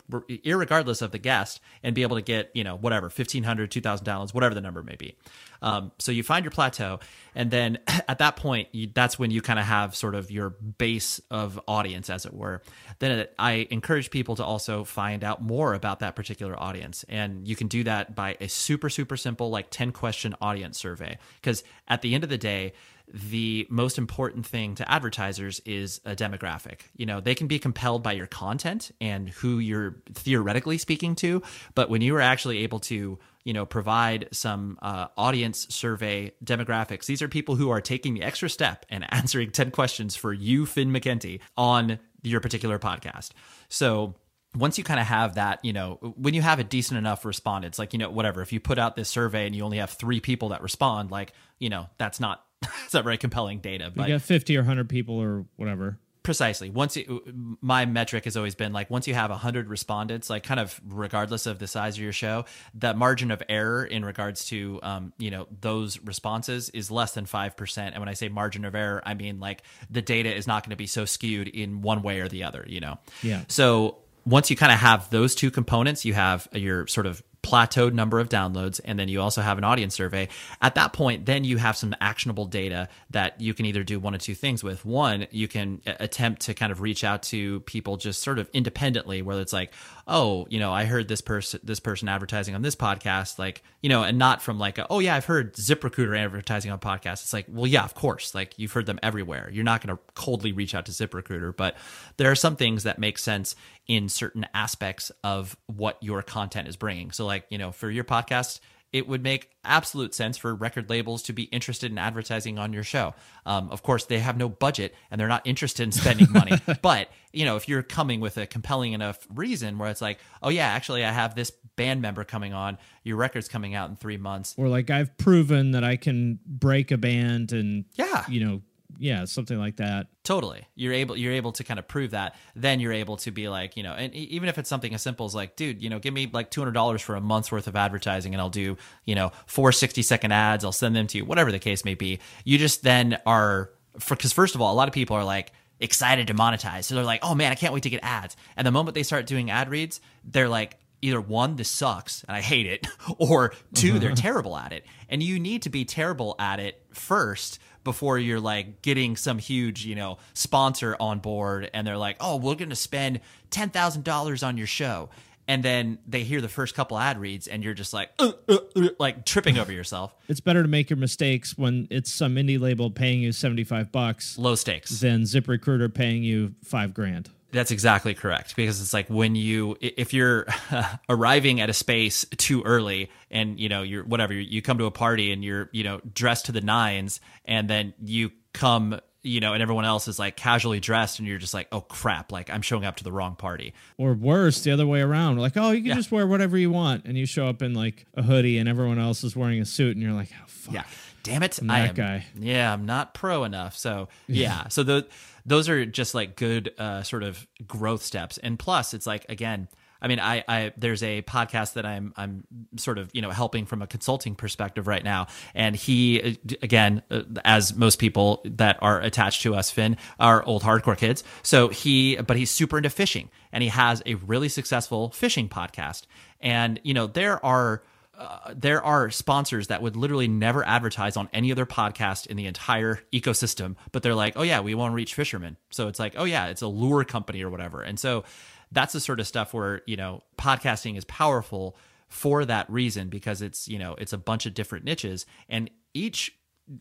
[0.44, 4.34] regardless of the guest, and be able to get, you know, whatever, 1,500, 2,000 downloads,
[4.34, 5.16] whatever the number may be.
[5.62, 7.00] Um, so you find your plateau,
[7.34, 10.50] and then at that point, you, that's when you kind of have sort of your
[10.50, 12.62] base of audience, as it were.
[12.98, 17.46] Then it, I encourage people to also find out more about that particular audience, and
[17.46, 21.18] you can do that by a super super simple like ten question audience survey.
[21.40, 22.72] Because at the end of the day,
[23.12, 26.80] the most important thing to advertisers is a demographic.
[26.96, 31.42] You know, they can be compelled by your content and who you're theoretically speaking to,
[31.74, 37.06] but when you are actually able to, you know, provide some uh, audience survey demographics,
[37.06, 40.66] these are people who are taking the extra step and answering 10 questions for you,
[40.66, 43.30] Finn McKenty, on your particular podcast.
[43.68, 44.14] So,
[44.54, 47.78] once you kind of have that, you know, when you have a decent enough respondents,
[47.78, 50.20] like, you know, whatever, if you put out this survey and you only have three
[50.20, 52.44] people that respond, like, you know, that's not
[52.84, 53.92] it's not very compelling data.
[53.94, 55.98] But you got 50 or 100 people or whatever.
[56.22, 56.68] Precisely.
[56.68, 60.60] Once you, my metric has always been like once you have 100 respondents, like kind
[60.60, 64.80] of regardless of the size of your show, that margin of error in regards to
[64.82, 67.78] um, you know those responses is less than 5%.
[67.78, 70.70] And when I say margin of error, I mean like the data is not going
[70.70, 72.98] to be so skewed in one way or the other, you know.
[73.22, 73.44] Yeah.
[73.48, 77.94] So once you kind of have those two components, you have your sort of plateaued
[77.94, 80.28] number of downloads and then you also have an audience survey.
[80.60, 84.14] At that point then you have some actionable data that you can either do one
[84.14, 84.84] of two things with.
[84.84, 89.22] One you can attempt to kind of reach out to people just sort of independently
[89.22, 89.72] whether it's like
[90.10, 93.88] oh you know i heard this person this person advertising on this podcast like you
[93.88, 97.22] know and not from like a, oh yeah i've heard ziprecruiter advertising on podcasts.
[97.22, 98.34] It's like well yeah of course.
[98.34, 99.48] Like you've heard them everywhere.
[99.52, 101.76] You're not going to coldly reach out to ziprecruiter but
[102.16, 103.54] there are some things that make sense
[103.86, 107.12] in certain aspects of what your content is bringing.
[107.12, 108.60] So like you know for your podcast
[108.92, 112.82] it would make absolute sense for record labels to be interested in advertising on your
[112.82, 113.14] show.
[113.46, 116.58] Um, of course, they have no budget and they're not interested in spending money.
[116.82, 120.48] but you know, if you're coming with a compelling enough reason where it's like, oh
[120.48, 124.16] yeah, actually, I have this band member coming on, your record's coming out in three
[124.16, 128.62] months, or like I've proven that I can break a band and yeah, you know
[128.98, 130.08] yeah, something like that.
[130.24, 130.66] Totally.
[130.74, 132.34] You're able you're able to kind of prove that.
[132.54, 135.26] Then you're able to be like, you know, and even if it's something as simple
[135.26, 138.34] as like, dude, you know, give me like $200 for a month's worth of advertising
[138.34, 141.52] and I'll do, you know, four 60 second ads, I'll send them to you, whatever
[141.52, 142.20] the case may be.
[142.44, 145.52] You just then are for cuz first of all, a lot of people are like
[145.80, 146.84] excited to monetize.
[146.84, 149.02] So they're like, "Oh man, I can't wait to get ads." And the moment they
[149.02, 152.86] start doing ad reads, they're like either one, this sucks and I hate it,
[153.18, 154.16] or 2 they're uh-huh.
[154.16, 154.84] terrible at it.
[155.08, 159.84] And you need to be terrible at it first before you're like getting some huge,
[159.86, 163.20] you know, sponsor on board and they're like, "Oh, we're going to spend
[163.50, 165.10] $10,000 on your show."
[165.48, 168.58] And then they hear the first couple ad reads and you're just like "Uh, uh,
[168.76, 170.14] uh," like tripping over yourself.
[170.28, 174.38] It's better to make your mistakes when it's some indie label paying you 75 bucks
[174.38, 175.00] Low stakes.
[175.00, 177.30] than ZipRecruiter paying you 5 grand.
[177.52, 180.46] That's exactly correct because it's like when you if you're
[181.08, 184.90] arriving at a space too early and you know you're whatever you come to a
[184.90, 189.52] party and you're you know dressed to the nines and then you come you know
[189.52, 192.62] and everyone else is like casually dressed and you're just like oh crap like I'm
[192.62, 193.74] showing up to the wrong party.
[193.98, 195.38] Or worse, the other way around.
[195.38, 197.04] Like, oh, you can just wear whatever you want.
[197.04, 199.96] And you show up in like a hoodie and everyone else is wearing a suit
[199.96, 200.74] and you're like, oh, fuck.
[200.74, 200.84] Yeah.
[201.22, 201.58] Damn it.
[201.60, 202.26] I'm I that am, guy.
[202.38, 203.76] Yeah, I'm not pro enough.
[203.76, 204.68] So yeah.
[204.68, 205.06] so the
[205.46, 208.38] those are just like good uh, sort of growth steps.
[208.38, 209.68] And plus it's like again,
[210.02, 212.44] I mean, I, I there's a podcast that I'm I'm
[212.76, 217.02] sort of you know helping from a consulting perspective right now, and he uh, again,
[217.10, 221.22] uh, as most people that are attached to us, Finn, are old hardcore kids.
[221.42, 226.04] So he, but he's super into fishing, and he has a really successful fishing podcast.
[226.40, 227.82] And you know, there are
[228.20, 232.44] uh, there are sponsors that would literally never advertise on any other podcast in the
[232.44, 235.56] entire ecosystem, but they're like, oh yeah, we want to reach fishermen.
[235.70, 237.80] So it's like, oh yeah, it's a lure company or whatever.
[237.80, 238.24] And so
[238.70, 243.40] that's the sort of stuff where, you know, podcasting is powerful for that reason because
[243.40, 246.36] it's, you know, it's a bunch of different niches and each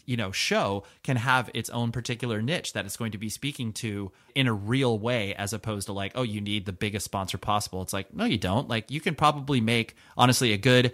[0.05, 3.73] you know show can have its own particular niche that it's going to be speaking
[3.73, 7.37] to in a real way as opposed to like oh you need the biggest sponsor
[7.37, 10.93] possible it's like no you don't like you can probably make honestly a good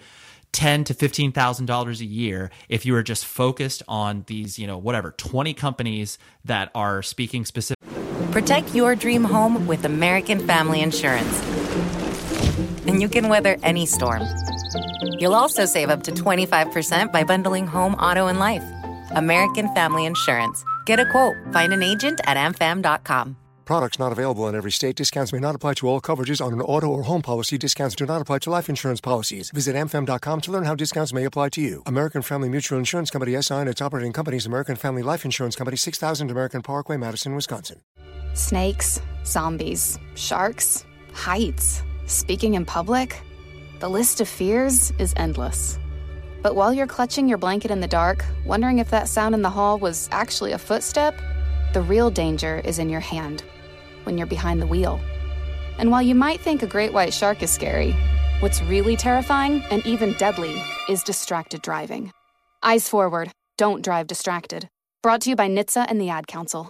[0.55, 4.65] ten to fifteen thousand dollars a year if you are just focused on these you
[4.65, 7.75] know whatever 20 companies that are speaking specific
[8.35, 11.41] Protect your dream home with American Family Insurance.
[12.85, 14.23] And you can weather any storm.
[15.19, 18.63] You'll also save up to 25% by bundling home, auto, and life.
[19.11, 20.65] American Family Insurance.
[20.85, 21.37] Get a quote.
[21.53, 23.37] Find an agent at amfam.com.
[23.65, 24.95] Products not available in every state.
[24.95, 27.57] Discounts may not apply to all coverages on an auto or home policy.
[27.57, 29.49] Discounts do not apply to life insurance policies.
[29.49, 31.81] Visit amfam.com to learn how discounts may apply to you.
[31.87, 35.77] American Family Mutual Insurance Company SI and its operating companies American Family Life Insurance Company
[35.77, 37.81] 6000 American Parkway, Madison, Wisconsin.
[38.35, 43.19] Snakes, zombies, sharks, heights, speaking in public.
[43.79, 45.79] The list of fears is endless.
[46.43, 49.49] But while you're clutching your blanket in the dark, wondering if that sound in the
[49.49, 51.19] hall was actually a footstep,
[51.73, 53.43] the real danger is in your hand
[54.05, 54.99] when you're behind the wheel.
[55.77, 57.95] And while you might think a great white shark is scary,
[58.39, 62.11] what's really terrifying and even deadly is distracted driving.
[62.63, 64.67] Eyes forward, don't drive distracted.
[65.03, 66.69] Brought to you by NHTSA and the Ad Council.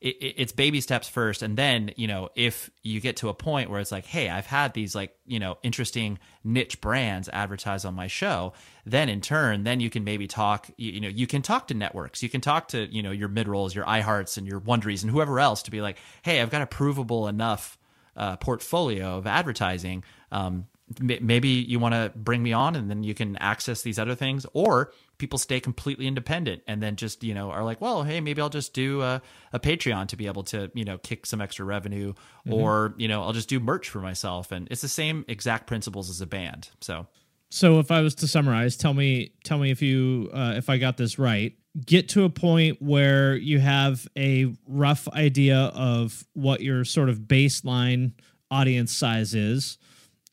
[0.00, 3.34] it, it- it's baby steps first, and then you know if you get to a
[3.34, 7.84] point where it's like, hey, I've had these like you know interesting niche brands advertise
[7.84, 8.52] on my show,
[8.84, 10.68] then in turn, then you can maybe talk.
[10.76, 13.28] You, you know, you can talk to networks, you can talk to you know your
[13.28, 16.50] mid rolls, your iHearts, and your Wonderies, and whoever else to be like, hey, I've
[16.50, 17.78] got a provable enough
[18.16, 20.04] uh, portfolio of advertising.
[20.32, 20.66] Um,
[21.00, 24.46] maybe you want to bring me on and then you can access these other things
[24.52, 28.40] or people stay completely independent and then just you know are like well hey maybe
[28.40, 29.20] i'll just do a,
[29.52, 32.12] a patreon to be able to you know kick some extra revenue
[32.46, 32.52] Mhm.
[32.52, 36.08] or you know i'll just do merch for myself and it's the same exact principles
[36.08, 37.06] as a band so
[37.50, 40.78] So if I was to summarize, tell me tell me if you uh, if I
[40.78, 41.52] got this right.
[41.84, 47.20] Get to a point where you have a rough idea of what your sort of
[47.20, 48.12] baseline
[48.50, 49.78] audience size is,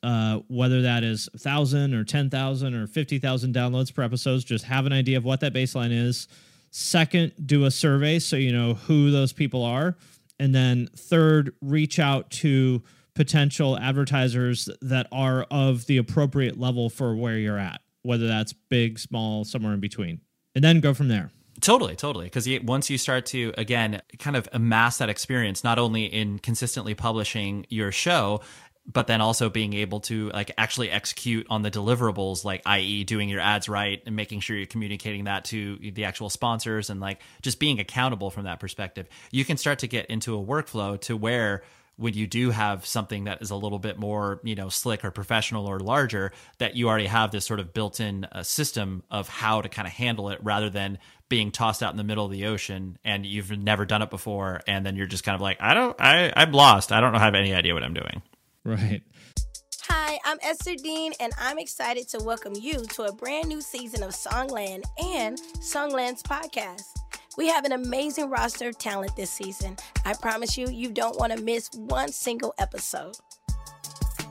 [0.04, 4.44] uh, whether that is thousand or ten thousand or fifty thousand downloads per episode.
[4.44, 6.28] Just have an idea of what that baseline is.
[6.70, 9.96] Second, do a survey so you know who those people are,
[10.38, 12.82] and then third, reach out to
[13.14, 18.98] potential advertisers that are of the appropriate level for where you're at, whether that's big,
[18.98, 20.20] small, somewhere in between,
[20.54, 21.30] and then go from there.
[21.60, 22.26] Totally, totally.
[22.26, 26.94] Because once you start to, again, kind of amass that experience, not only in consistently
[26.94, 28.40] publishing your show,
[28.86, 33.28] but then also being able to like actually execute on the deliverables like i.e doing
[33.28, 37.20] your ads right and making sure you're communicating that to the actual sponsors and like
[37.42, 39.08] just being accountable from that perspective.
[39.30, 41.62] You can start to get into a workflow to where
[41.96, 45.10] when you do have something that is a little bit more you know slick or
[45.10, 49.60] professional or larger that you already have this sort of built-in uh, system of how
[49.60, 52.46] to kind of handle it rather than being tossed out in the middle of the
[52.46, 55.72] ocean and you've never done it before and then you're just kind of like i
[55.72, 56.90] don't i i'm lost.
[56.90, 58.22] I don't have any idea what i'm doing
[58.64, 59.02] Right.
[59.82, 64.02] Hi, I'm Esther Dean, and I'm excited to welcome you to a brand new season
[64.02, 66.84] of Songland and Songland's podcast.
[67.36, 69.76] We have an amazing roster of talent this season.
[70.06, 73.18] I promise you, you don't want to miss one single episode.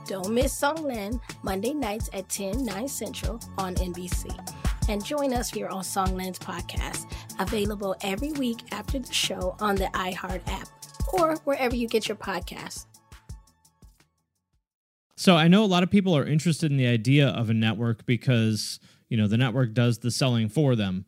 [0.08, 4.36] Don't miss Songland Monday nights at 10, 9 Central on NBC.
[4.90, 7.06] And join us here on Songland's podcast,
[7.40, 10.68] available every week after the show on the iHeart app
[11.14, 12.88] or wherever you get your podcasts.
[15.24, 18.06] So I know a lot of people are interested in the idea of a network
[18.06, 21.06] because, you know, the network does the selling for them.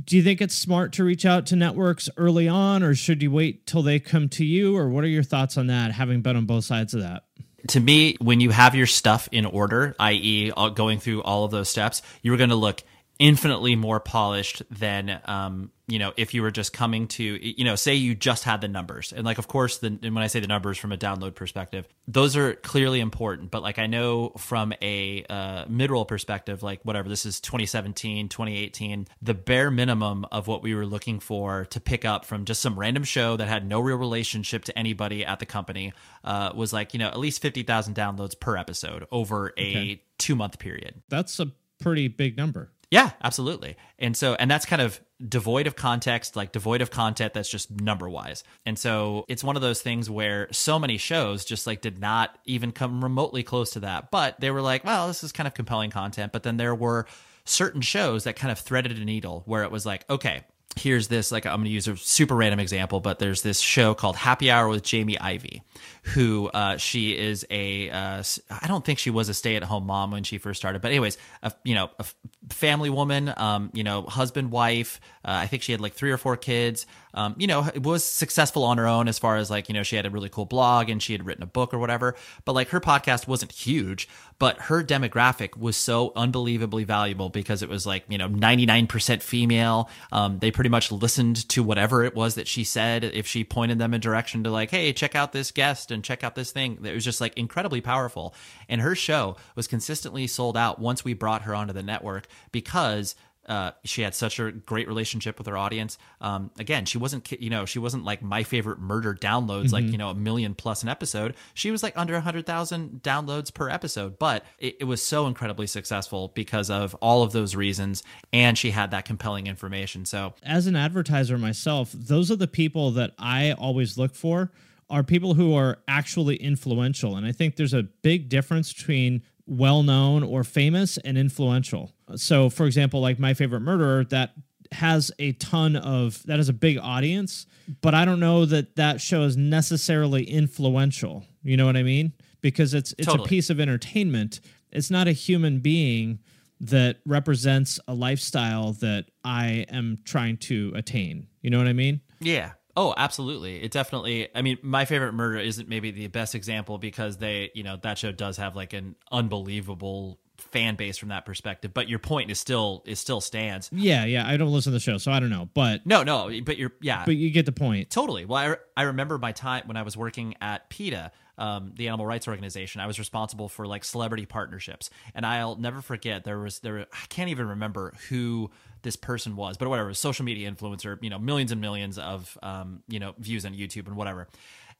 [0.00, 3.32] Do you think it's smart to reach out to networks early on or should you
[3.32, 6.36] wait till they come to you or what are your thoughts on that having been
[6.36, 7.24] on both sides of that?
[7.70, 11.68] To me, when you have your stuff in order, i.e., going through all of those
[11.68, 12.84] steps, you're going to look
[13.18, 17.74] infinitely more polished than um, you know if you were just coming to you know
[17.74, 20.38] say you just had the numbers and like of course the, and when i say
[20.38, 24.72] the numbers from a download perspective those are clearly important but like i know from
[24.82, 30.62] a uh, mid-roll perspective like whatever this is 2017 2018 the bare minimum of what
[30.62, 33.80] we were looking for to pick up from just some random show that had no
[33.80, 35.92] real relationship to anybody at the company
[36.22, 40.02] uh, was like you know at least 50000 downloads per episode over a Okay.
[40.18, 41.50] two month period That's a
[41.80, 42.72] pretty big number.
[42.90, 43.76] Yeah, absolutely.
[43.98, 47.70] And so, and that's kind of devoid of context, like devoid of content that's just
[47.70, 48.44] number wise.
[48.64, 52.38] And so it's one of those things where so many shows just like did not
[52.46, 54.10] even come remotely close to that.
[54.10, 56.32] But they were like, well, this is kind of compelling content.
[56.32, 57.06] But then there were
[57.44, 60.44] certain shows that kind of threaded a needle where it was like, okay,
[60.76, 63.94] here's this like i'm going to use a super random example but there's this show
[63.94, 65.62] called happy hour with jamie ivey
[66.02, 70.24] who uh, she is a uh, I don't think she was a stay-at-home mom when
[70.24, 72.04] she first started but anyways a, you know a
[72.50, 76.18] family woman um, you know husband wife uh, i think she had like three or
[76.18, 79.68] four kids um, you know it was successful on her own as far as like
[79.68, 81.78] you know she had a really cool blog and she had written a book or
[81.78, 87.62] whatever but like her podcast wasn't huge but her demographic was so unbelievably valuable because
[87.62, 89.90] it was like you know 99% female.
[90.12, 93.04] Um, they pretty much listened to whatever it was that she said.
[93.04, 96.22] If she pointed them in direction to like hey check out this guest and check
[96.22, 98.34] out this thing it was just like incredibly powerful.
[98.68, 103.14] And her show was consistently sold out once we brought her onto the network because
[103.48, 105.96] uh, she had such a great relationship with her audience.
[106.20, 109.92] Um, again, she wasn't, you know, she wasn't like my favorite murder downloads, like Mhm.
[109.92, 111.34] you know, a million plus an episode.
[111.54, 115.26] She was like under a hundred thousand downloads per episode, but it, it was so
[115.26, 120.04] incredibly successful because of all of those reasons, and she had that compelling information.
[120.04, 124.52] So as an advertiser myself, those are the people that I always look for
[124.90, 127.16] are people who are actually influential.
[127.16, 131.92] And I think there's a big difference between well known or famous and influential.
[132.16, 134.34] So, for example, like My Favorite Murderer, that
[134.72, 137.46] has a ton of, that has a big audience,
[137.80, 141.24] but I don't know that that show is necessarily influential.
[141.42, 142.12] You know what I mean?
[142.42, 143.24] Because it's, it's Totally.
[143.24, 144.40] a piece of entertainment.
[144.70, 146.18] It's not a human being
[146.60, 151.28] that represents a lifestyle that I am trying to attain.
[151.40, 152.00] You know what I mean?
[152.20, 152.52] Yeah.
[152.80, 153.60] Oh, absolutely.
[153.60, 154.28] It definitely.
[154.36, 157.98] I mean, my favorite murder isn't maybe the best example because they, you know, that
[157.98, 161.74] show does have like an unbelievable fan base from that perspective.
[161.74, 163.68] But your point is still is still stands.
[163.72, 164.26] Yeah, yeah.
[164.26, 165.48] I don't listen to the show, so I don't know.
[165.52, 166.30] But No, no.
[166.44, 167.04] But you're yeah.
[167.04, 167.90] but you get the point.
[167.90, 168.24] Totally.
[168.24, 171.88] Well, I, re- I remember my time when I was working at PETA, um, the
[171.88, 172.80] animal rights organization.
[172.80, 176.80] I was responsible for like celebrity partnerships, and I'll never forget there was there.
[176.80, 178.50] I can't even remember who
[178.82, 181.02] this person was, but whatever, social media influencer.
[181.02, 184.28] You know, millions and millions of um, you know views on YouTube and whatever.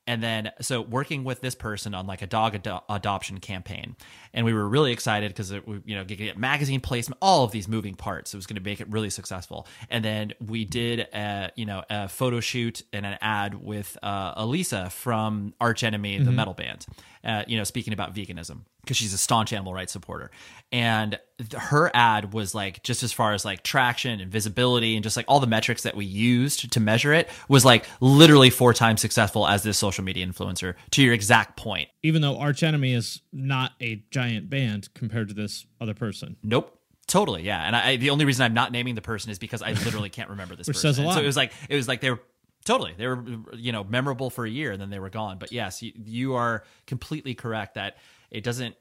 [0.08, 3.94] And then, so working with this person on like a dog ado- adoption campaign,
[4.32, 7.50] and we were really excited because it, we, you know, get, magazine placement, all of
[7.52, 8.32] these moving parts.
[8.32, 9.66] It was going to make it really successful.
[9.90, 14.42] And then we did, a, you know, a photo shoot and an ad with uh,
[14.42, 16.34] Alissa from Arch Enemy, the Mhm.
[16.34, 16.86] metal band.
[17.24, 20.30] Uh, you know, speaking about veganism because she's a staunch animal rights supporter,
[20.72, 25.02] and th- her ad was like just as far as like traction and visibility and
[25.02, 28.72] just like all the metrics that we used to measure it was like literally four
[28.72, 30.74] times successful as this social media influencer.
[30.92, 35.34] To your exact point, Even though Arch Enemy is not a giant band compared to
[35.34, 36.36] this other person.
[36.42, 36.74] Nope.
[37.08, 37.66] Totally, yeah.
[37.66, 40.28] And I, the only reason I'm not naming the person is because I literally can't
[40.28, 40.90] remember this Which person.
[40.90, 41.14] says a And lot.
[41.14, 42.20] So it was like it was like they were
[42.64, 45.38] totally they were you know memorable for a year and then they were gone.
[45.38, 47.96] But yes, you, you are completely correct that
[48.30, 48.76] it doesn't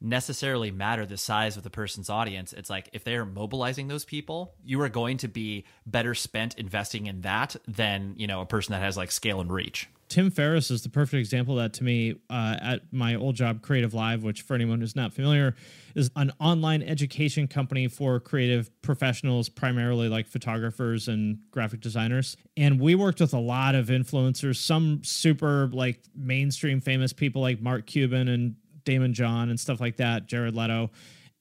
[0.00, 2.52] necessarily matter the size of the person's audience.
[2.52, 6.56] It's like if they are mobilizing those people, you are going to be better spent
[6.56, 9.88] investing in that than you know a person that has like scale and reach.
[10.08, 13.60] Tim Ferriss is the perfect example of that to me uh, at my old job,
[13.60, 15.54] Creative Live, which for anyone who's not familiar
[15.94, 22.36] is an online education company for creative professionals, primarily like photographers and graphic designers.
[22.56, 27.60] And we worked with a lot of influencers, some super like mainstream famous people like
[27.60, 30.90] Mark Cuban and Daymond John and stuff like that, Jared Leto.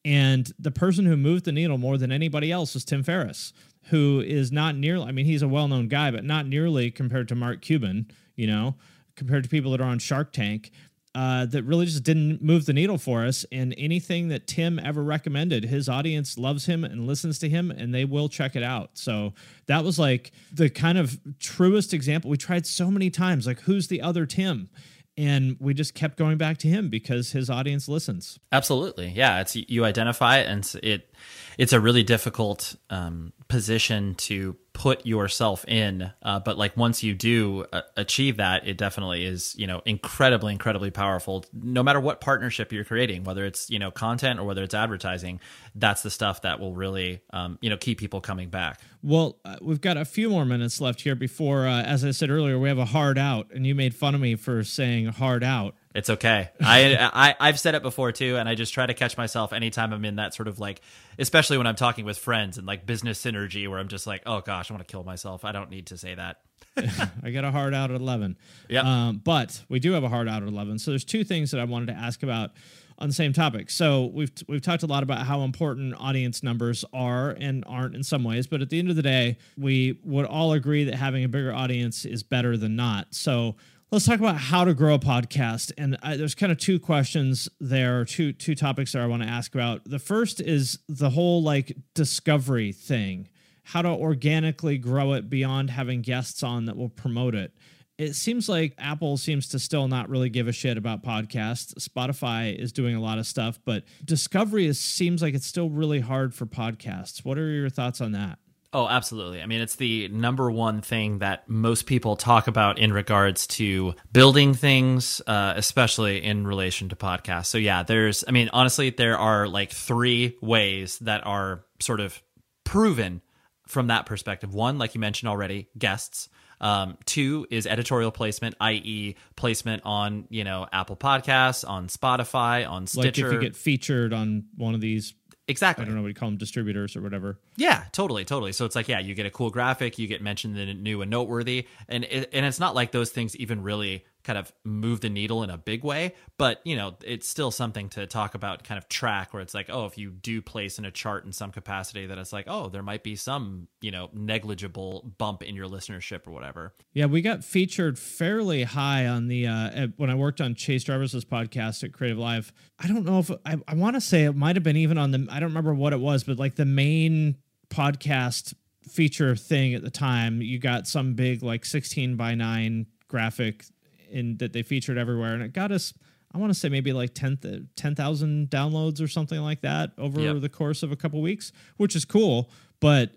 [0.04, 3.54] And the person who moved the needle more than anybody else was Tim Ferriss,
[3.90, 7.28] who is not nearly, I mean, he's a well known guy, but not nearly compared
[7.30, 8.76] to Mark Cuban, you know,
[9.18, 10.72] compared to people that are on Shark Tank.
[11.16, 13.44] Uh, that really just didn't move the needle for us.
[13.52, 17.92] And anything that Tim ever recommended, his audience loves him and listens to him, and
[17.92, 18.92] they will check it out.
[18.94, 19.34] So
[19.66, 22.30] that was like the kind of truest example.
[22.30, 24.70] We tried so many times, like, who's the other Tim?
[25.18, 28.38] And we just kept going back to him because his audience listens.
[28.52, 29.42] Absolutely, yeah.
[29.42, 31.16] It's you identify it, and it
[31.58, 36.12] it's a really difficult um, position to put yourself in.
[36.22, 40.54] Uh, but like once you do uh, achieve that, it definitely is you know incredibly
[40.54, 41.44] incredibly powerful.
[41.52, 45.40] No matter what partnership you're creating, whether it's you know content or whether it's advertising,
[45.74, 48.80] that's the stuff that will really um, you know keep people coming back.
[49.02, 52.30] Well, uh, we've got a few more minutes left here before, uh, as I said
[52.30, 55.44] earlier, we have a hard out, and you made fun of me for saying hard
[55.44, 55.76] out.
[55.98, 56.52] It's okay.
[56.62, 59.92] I, I I've said it before too, and I just try to catch myself anytime
[59.94, 60.82] I'm in that sort of like,
[61.18, 64.42] especially when I'm talking with friends and like business synergy, where I'm just like, oh
[64.42, 65.44] gosh, I want to kill myself.
[65.44, 66.42] I don't need to say that.
[67.24, 68.38] I got a hard out at 11.
[68.70, 68.86] Yep.
[68.86, 70.78] Um, but we do have a hard out at 11.
[70.78, 72.52] So there's two things that I wanted to ask about
[73.00, 73.72] on the same topic.
[73.72, 78.04] So we've we've talked a lot about how important audience numbers are and aren't in
[78.04, 81.24] some ways, but at the end of the day, we would all agree that having
[81.24, 83.16] a bigger audience is better than not.
[83.16, 83.56] So
[83.92, 85.72] let's talk about how to grow a podcast.
[85.78, 89.30] And I, there's kind of two questions there, two two topics that I want to
[89.30, 89.86] ask about.
[89.86, 93.30] The first is the whole like discovery thing
[93.64, 97.52] how to organically grow it beyond having guests on that will promote it.
[97.98, 101.74] It seems like Apple seems to still not really give a shit about podcasts.
[101.74, 106.00] Spotify is doing a lot of stuff, but discovery is, seems like it's still really
[106.00, 107.26] hard for podcasts.
[107.26, 108.40] What are your thoughts on that?
[108.78, 109.42] Oh, absolutely.
[109.42, 113.96] I mean, it's the number one thing that most people talk about in regards to
[114.14, 117.48] building things, uh, especially in relation to podcasts.
[117.48, 122.22] So, yeah, there's, I mean, honestly, there are like three ways that are sort of
[122.66, 123.24] proven
[123.68, 124.54] from that perspective.
[124.54, 126.30] One, like you mentioned already, guests.
[126.62, 132.86] Um, two is editorial placement, i.e., placement on you know Apple Podcasts, on Spotify, on
[132.86, 133.24] Stitcher.
[133.24, 135.16] Like if you get featured on one of these,
[135.48, 135.84] exactly.
[135.84, 137.40] I don't know what you call them, distributors or whatever.
[137.56, 138.52] Yeah, totally, totally.
[138.52, 141.02] So it's like, yeah, you get a cool graphic, you get mentioned in a new
[141.02, 145.00] and noteworthy, and it, and it's not like those things even really kind of move
[145.00, 148.66] the needle in a big way, but you know, it's still something to talk about,
[148.66, 151.32] kind of track where it's like, oh, if you do place in a chart in
[151.32, 155.56] some capacity, that it's like, oh, there might be some you know negligible bump in
[155.56, 156.74] your listenership or whatever.
[156.92, 161.24] Yeah, we got featured fairly high on the uh, when I worked on Chase Jarvis's
[161.24, 162.52] podcast at Creative Live.
[162.78, 165.12] I don't know if I, I want to say it might have been even on
[165.12, 167.38] the I don't remember what it was, but like the main
[167.70, 168.54] podcast
[168.90, 173.64] feature thing at the time, you got some big like 16 by 9 graphic
[174.10, 175.94] in that they featured everywhere and it got us
[176.34, 180.42] I want to say maybe like 10 10,000 downloads or something like that over Yep.
[180.42, 183.12] the course of a couple weeks, which is cool, but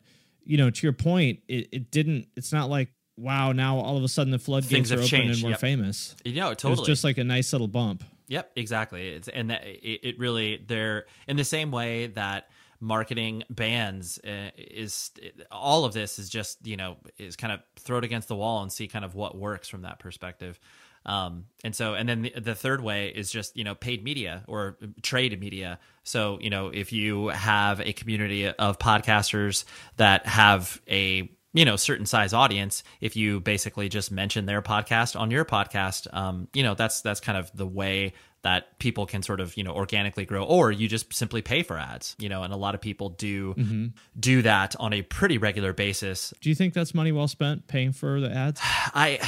[0.44, 4.02] you know, to your point, it, it didn't it's not like wow, now all of
[4.04, 5.60] a sudden the floodgates Things are open changed, and we're yep.
[5.60, 6.16] famous.
[6.24, 8.02] You know, It was just like a nice little bump.
[8.28, 9.08] Yep, exactly.
[9.08, 12.48] It's and that it, it really they're in the same way that
[12.80, 15.10] marketing bands uh, is
[15.50, 18.62] all of this is just you know is kind of throw it against the wall
[18.62, 20.58] and see kind of what works from that perspective.
[21.06, 24.44] Um, and so, and then the, the third way is just, you know, paid media
[24.46, 25.78] or trade media.
[26.02, 29.64] So, you know, if you have a community of podcasters
[29.96, 35.18] that have a, you know, certain size audience, if you basically just mention their podcast
[35.18, 38.12] on your podcast, um, you know, that's, that's kind of the way
[38.42, 41.76] that people can sort of, you know, organically grow, or you just simply pay for
[41.78, 43.92] ads, you know, and a lot of people do Mhm.
[44.18, 46.32] do that on a pretty regular basis.
[46.40, 48.60] Do you think that's money well spent paying for the ads?
[48.94, 49.18] I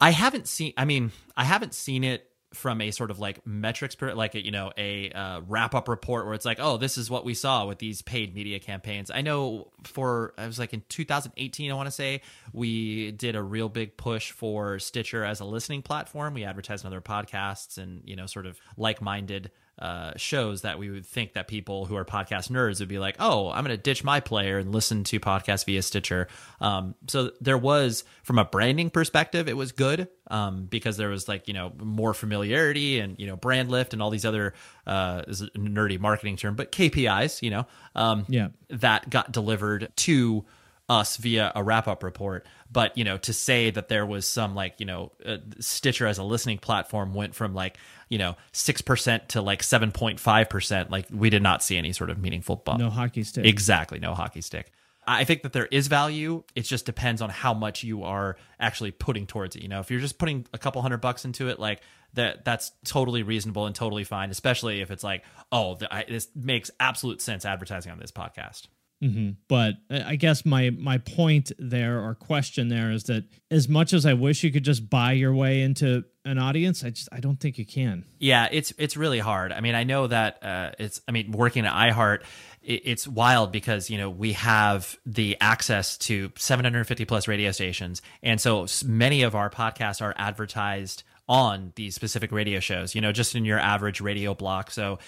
[0.00, 0.72] I haven't seen.
[0.78, 4.50] I mean, I haven't seen it from a sort of like metrics, like a, you
[4.50, 7.66] know a uh, wrap up report where it's like, oh, this is what we saw
[7.66, 9.10] with these paid media campaigns.
[9.10, 13.42] I know for I was like in 2018, I want to say we did a
[13.42, 16.34] real big push for Stitcher as a listening platform.
[16.34, 20.78] We advertised on other podcasts and you know sort of like minded uh, shows that
[20.78, 23.76] we would think that people who are podcast nerds would be like, oh, I'm going
[23.76, 26.28] to ditch my player and listen to podcasts via Stitcher.
[26.60, 31.26] Um, so there was, from a branding perspective, it was good um, because there was
[31.28, 34.54] like you know more familiarity and you know brand lift and all these other
[34.86, 38.48] uh, is a nerdy marketing term, but KPIs, you know, um, Yeah.
[38.70, 40.44] that got delivered to
[40.88, 42.46] us via a wrap up report.
[42.70, 46.18] But, you know, to say that there was some like, you know, uh, Stitcher as
[46.18, 47.78] a listening platform went from like,
[48.08, 52.56] you know, 6% to like 7.5%, like we did not see any sort of meaningful
[52.56, 52.80] bump.
[52.80, 53.46] No hockey stick.
[53.46, 53.98] Exactly.
[53.98, 54.72] No hockey stick.
[55.06, 56.44] I think that there is value.
[56.54, 59.62] It just depends on how much you are actually putting towards it.
[59.62, 61.82] You know, if you're just putting a couple hundred bucks into it, like
[62.14, 64.30] that, that's totally reasonable and totally fine.
[64.30, 65.22] Especially if it's like,
[65.52, 68.68] oh, the, I, this makes absolute sense advertising on this podcast.
[69.00, 73.92] Hmm But I guess my my point there or question there is that as much
[73.92, 77.20] as I wish you could just buy your way into an audience, I just I
[77.20, 78.04] don't think you can.
[78.18, 79.52] Yeah, it's it's really hard.
[79.52, 81.00] I mean, I know that uh, it's.
[81.06, 82.22] I mean, working at iHeart,
[82.62, 88.00] it, it's wild because you know we have the access to 750 plus radio stations,
[88.22, 92.94] and so many of our podcasts are advertised on these specific radio shows.
[92.94, 94.70] You know, just in your average radio block.
[94.70, 94.98] So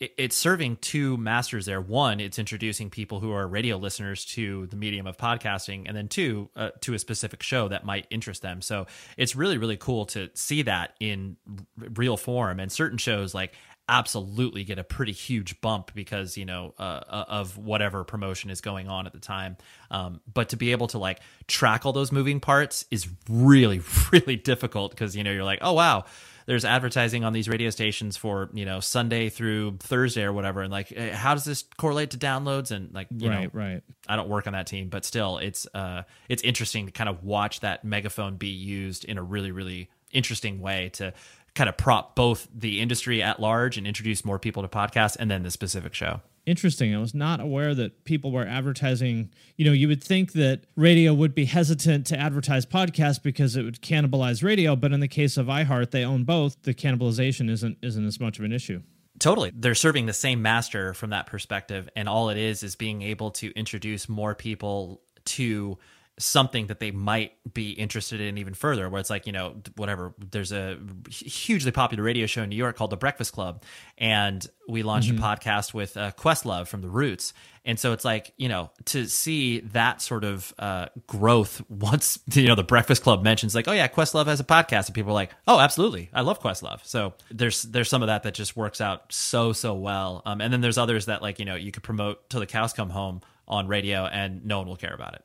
[0.00, 1.80] it's serving two masters there.
[1.80, 6.08] One, it's introducing people who are radio listeners to the medium of podcasting, and then
[6.08, 8.60] two, uh, to a specific show that might interest them.
[8.60, 8.86] So
[9.16, 12.60] it's really, really cool to see that in r- real form.
[12.60, 13.54] And certain shows like
[13.88, 18.60] absolutely get a pretty huge bump because you know uh, uh, of whatever promotion is
[18.60, 19.56] going on at the time.
[19.90, 23.80] Um, but to be able to like track all those moving parts is really,
[24.12, 26.04] really difficult because you know you're like, oh wow
[26.46, 30.72] there's advertising on these radio stations for you know Sunday through Thursday or whatever, and
[30.72, 33.82] like eh, how does this correlate to downloads and like you Right, know, right.
[34.08, 37.22] I don't work on that team, but still, it's uh it's interesting to kind of
[37.24, 41.12] watch that megaphone be used in a really really interesting way to
[41.54, 45.30] kind of prop both the industry at large and introduce more people to podcasts and
[45.30, 46.20] then the specific show.
[46.46, 46.94] Interesting.
[46.94, 49.30] I was not aware that people were advertising.
[49.56, 53.64] You know, you would think that radio would be hesitant to advertise podcasts because it
[53.64, 56.62] would cannibalize radio, but in the case of iHeart, they own both.
[56.62, 58.80] The cannibalization isn't isn't as much of an issue.
[59.18, 59.50] Totally.
[59.54, 61.88] They're serving the same master from that perspective.
[61.96, 65.78] And all it is is being able to introduce more people to
[66.18, 70.14] something that they might be interested in even further where it's like you know whatever
[70.30, 70.78] there's a
[71.10, 73.62] hugely popular radio show in new york called the breakfast club
[73.98, 75.18] and we launched Mhm.
[75.18, 77.32] a podcast with uh, questlove from the roots.
[77.64, 82.46] And so it's like you know to see that sort of uh, growth once you
[82.48, 85.14] know the breakfast club mentions like oh yeah questlove has a podcast and people are
[85.14, 86.08] like oh absolutely.
[86.14, 86.84] I love questlove.
[86.84, 90.22] So there's there's some of that that just works out so so well.
[90.26, 92.72] Um, and then there's others that like you know you could promote till the cows
[92.72, 95.22] come home on radio and no one will care about it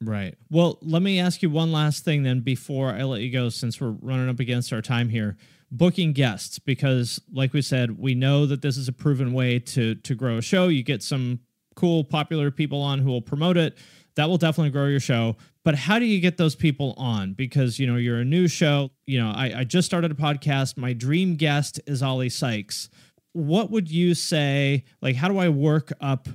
[0.00, 0.36] Right.
[0.50, 3.80] Well, let me ask you one last thing then before I let you go, since
[3.80, 5.36] we're running up against our time here.
[5.70, 9.96] Booking guests, because like we said, we know that this is a proven way to
[9.96, 10.68] to grow a show.
[10.68, 11.40] You get some
[11.76, 13.76] cool, popular people on who will promote it.
[14.16, 15.36] That will definitely grow your show.
[15.64, 17.34] But how do you get those people on?
[17.34, 18.90] Because you know you're a new show.
[19.06, 20.78] You know, I, I just started a podcast.
[20.78, 22.88] My dream guest is Oli Sykes.
[23.32, 24.84] What would you say?
[25.02, 26.28] Like, how do I work up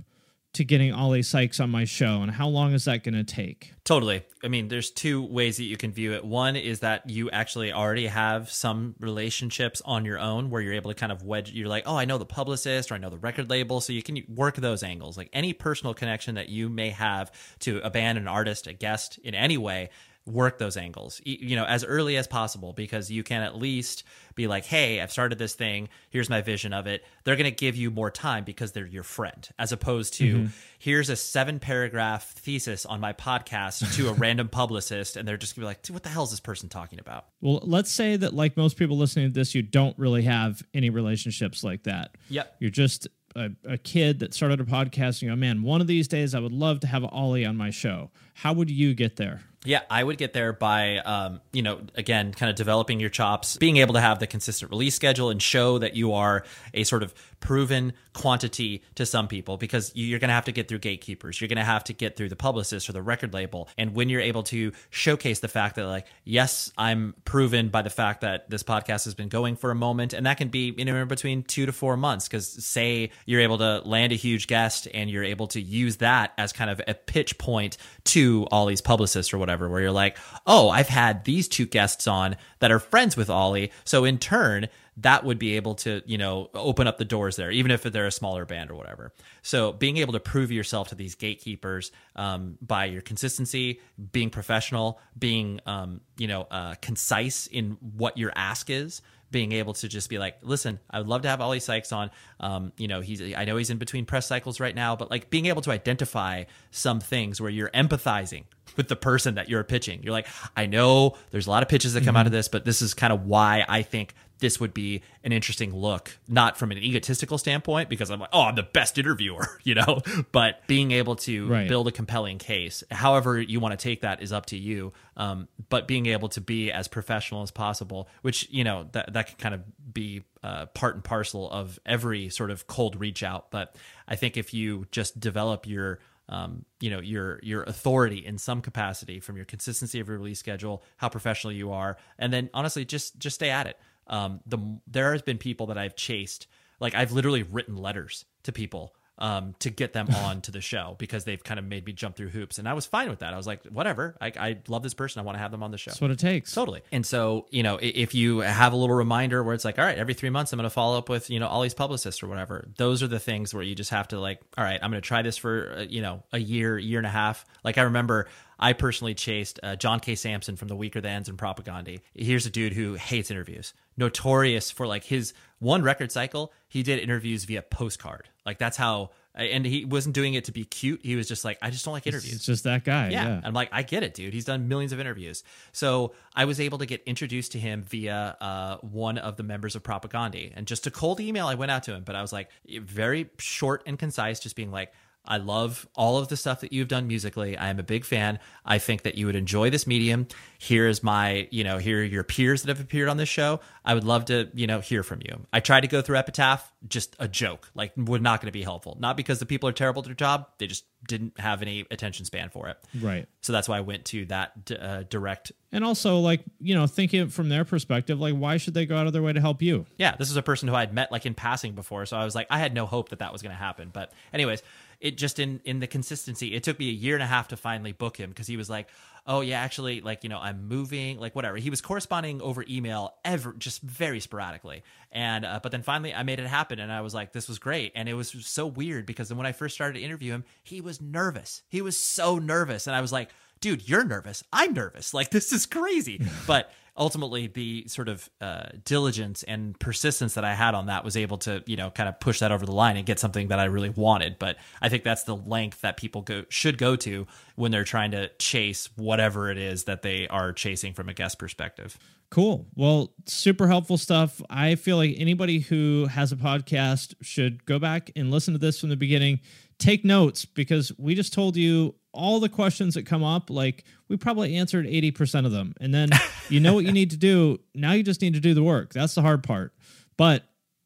[0.54, 3.74] to getting Oli Sykes on my show, and how long is that going to take?
[3.84, 4.24] Totally.
[4.44, 6.24] I mean, there's two ways that you can view it.
[6.24, 10.92] One is that you actually already have some relationships on your own where you're able
[10.92, 13.18] to kind of wedge, you're like, oh, I know the publicist or I know the
[13.18, 13.82] record label.
[13.82, 15.18] So you can work those angles.
[15.18, 19.20] Like any personal connection that you may have to a band, an artist, a guest
[19.24, 19.90] in any way,
[20.26, 24.04] work those angles, you know, as early as possible because you can at least
[24.36, 25.90] be like, hey, I've started this thing.
[26.12, 27.04] Here's my vision of it.
[27.26, 30.50] They're going to give you more time because they're your friend, as opposed to Mhm.
[30.80, 35.18] here's a seven paragraph thesis on my podcast to a random publicist.
[35.18, 37.26] And they're just going to be like, what the hell is this person talking about?
[37.42, 40.90] Well, let's say that, like most people listening to this, you don't really have any
[40.90, 42.16] relationships like that.
[42.30, 42.56] Yep.
[42.60, 45.88] You're just a, a kid that started a podcast and you go, man, one of
[45.88, 48.10] these days I would love to have Oli on my show.
[48.36, 49.42] How would you get there?
[49.66, 53.56] Yeah, I would get there by, um, you know, again, kind of developing your chops,
[53.58, 56.44] being able to have the consistent release schedule and show that you are
[56.74, 60.52] a sort of proven quantity to some people because you- you're going to have to
[60.52, 61.40] get through gatekeepers.
[61.42, 63.68] You're going to have to get through the publicist or the record label.
[63.78, 67.90] And when you're able to showcase the fact that, like, yes, I'm proven by the
[67.90, 71.06] fact that this podcast has been going for a moment, and that can be anywhere
[71.06, 72.28] between two to four months.
[72.28, 76.34] Because say you're able to land a huge guest and you're able to use that
[76.38, 80.18] as kind of a pitch point to all these publicists or whatever, where you're like,
[80.46, 83.72] oh, I've had these two guests on that are friends with Oli.
[83.84, 87.50] So in turn, that would be able to, you know, open up the doors there,
[87.52, 89.12] even if they're a smaller band or whatever.
[89.42, 93.82] So being able to prove yourself to these gatekeepers um, by your consistency,
[94.12, 99.02] being professional, being, um, you know, uh, concise in what your ask is,
[99.34, 102.12] being able to just be like, listen, I would love to have Oli Sykes on.
[102.40, 105.30] Um, you know, he's I know he's in between press cycles right now, but like
[105.30, 108.46] being able to identify some things where you're empathizing
[108.78, 110.02] with the person that you're pitching.
[110.04, 112.64] You're like, I know there's a lot of pitches that come out of this, but
[112.64, 116.72] this is kind of why I think this would be an interesting look, not from
[116.72, 120.92] an egotistical standpoint, because I'm like, oh, I'm the best interviewer, you know, but being
[120.92, 121.68] able to Right.
[121.68, 124.92] build a compelling case, however you want to take that is up to you.
[125.16, 129.28] Um, but being able to be as professional as possible, which, you know, that, that
[129.28, 133.52] can kind of be uh, part and parcel of every sort of cold reach out.
[133.52, 133.76] But
[134.08, 138.62] I think if you just develop your um, you know your your authority in some
[138.62, 142.86] capacity from your consistency of your release schedule, how professional you are, and then honestly
[142.86, 143.78] just just stay at it.
[144.08, 146.48] Um, the there has been people that I've chased,
[146.80, 150.96] like I've literally written letters to people um, to get them on to the show
[150.98, 153.34] because they've kind of made me jump through hoops, and I was fine with that.
[153.34, 155.72] I was like, whatever, I, I love this person, I want to have them on
[155.72, 155.92] the show.
[155.92, 156.54] That's what it takes.
[156.54, 156.82] Totally.
[156.92, 159.98] And so, you know, if you have a little reminder where it's like, all right,
[159.98, 162.68] every three months I'm going to follow up with, you know, Oli's publicist or whatever,
[162.78, 165.08] those are the things where you just have to like, all right, I'm going to
[165.08, 167.46] try this for, uh, you know, a year, year and a half.
[167.64, 168.28] Like I remember
[168.64, 170.16] I personally chased uh, John K.
[170.16, 171.98] Samson from The Weakerthans and Propaganda.
[172.14, 176.54] Here's a dude who hates interviews, notorious for like his one record cycle.
[176.70, 178.30] He did interviews via postcard.
[178.46, 181.02] Like that's how, and he wasn't doing it to be cute.
[181.04, 182.36] He was just like, I just don't like interviews.
[182.36, 183.10] It's just that guy.
[183.10, 183.42] Yeah.
[183.44, 184.34] I'm like, I get it, dude.
[184.34, 185.44] He's done millions of interviews.
[185.74, 189.76] So I was able to get introduced to him via uh, one of the members
[189.76, 190.52] of Propaganda.
[190.56, 193.30] And just a cold email, I went out to him, but I was like, very
[193.40, 194.94] short and concise, just being like,
[195.26, 197.58] I love all of the stuff that you've done musically.
[197.58, 198.40] I am a big fan.
[198.66, 200.28] I think that you would enjoy this medium.
[200.58, 203.60] Here is my, you know, here are your peers that have appeared on this show.
[203.86, 205.46] I would love to, you know, hear from you.
[205.52, 208.64] I tried to go through Epitaph, just a joke, like, we're not going to be
[208.64, 208.98] helpful.
[209.00, 212.26] Not because the people are terrible at their job, they just didn't have any attention
[212.26, 212.78] span for it.
[213.00, 213.28] Right.
[213.42, 215.52] So that's why I went to that uh, direct.
[215.72, 219.08] And also, like, you know, thinking from their perspective, like, why should they go out
[219.08, 219.86] of their way to help you?
[219.98, 222.36] Yeah, this is a person who I'd met like in passing before, so I was
[222.36, 223.90] like, I had no hope that that was going to happen.
[223.92, 224.64] But anyways,
[225.04, 227.58] it just in in the consistency, it took me a year and a half to
[227.58, 228.88] finally book him because he was like,
[229.28, 231.58] oh yeah, actually, like you know, I'm moving, like whatever.
[231.58, 234.82] He was corresponding over email, ever just very sporadically,
[235.12, 237.60] and uh, but then finally I made it happen, and I was like, this was
[237.60, 240.46] great, and it was so weird because then when I first started to interview him,
[240.64, 241.64] he was nervous.
[241.68, 243.30] He was so nervous, and I was like,
[243.60, 244.42] dude, you're nervous.
[244.54, 245.14] I'm nervous.
[245.14, 250.54] Like this is crazy, but ultimately the sort of uh, diligence and persistence that I
[250.54, 252.98] had on that was able to, you know, kind of push that over the line
[252.98, 254.38] and get something that I really wanted.
[254.38, 257.26] But I think that's the length that people go should go to
[257.56, 261.40] when they're trying to chase whatever it is that they are chasing from a guest
[261.40, 261.98] perspective.
[262.30, 262.66] Cool.
[262.76, 264.42] Well, super helpful stuff.
[264.50, 268.80] I feel like anybody who has a podcast should go back and listen to this
[268.80, 269.40] from the beginning.
[269.78, 273.50] Take notes because we just told you all the questions that come up.
[273.50, 275.74] Like we probably answered 80% of them.
[275.82, 276.10] And then
[276.50, 277.60] you know what you need to do.
[277.76, 278.94] Now you just need to do the work.
[278.94, 279.74] That's the hard part.
[280.16, 280.44] But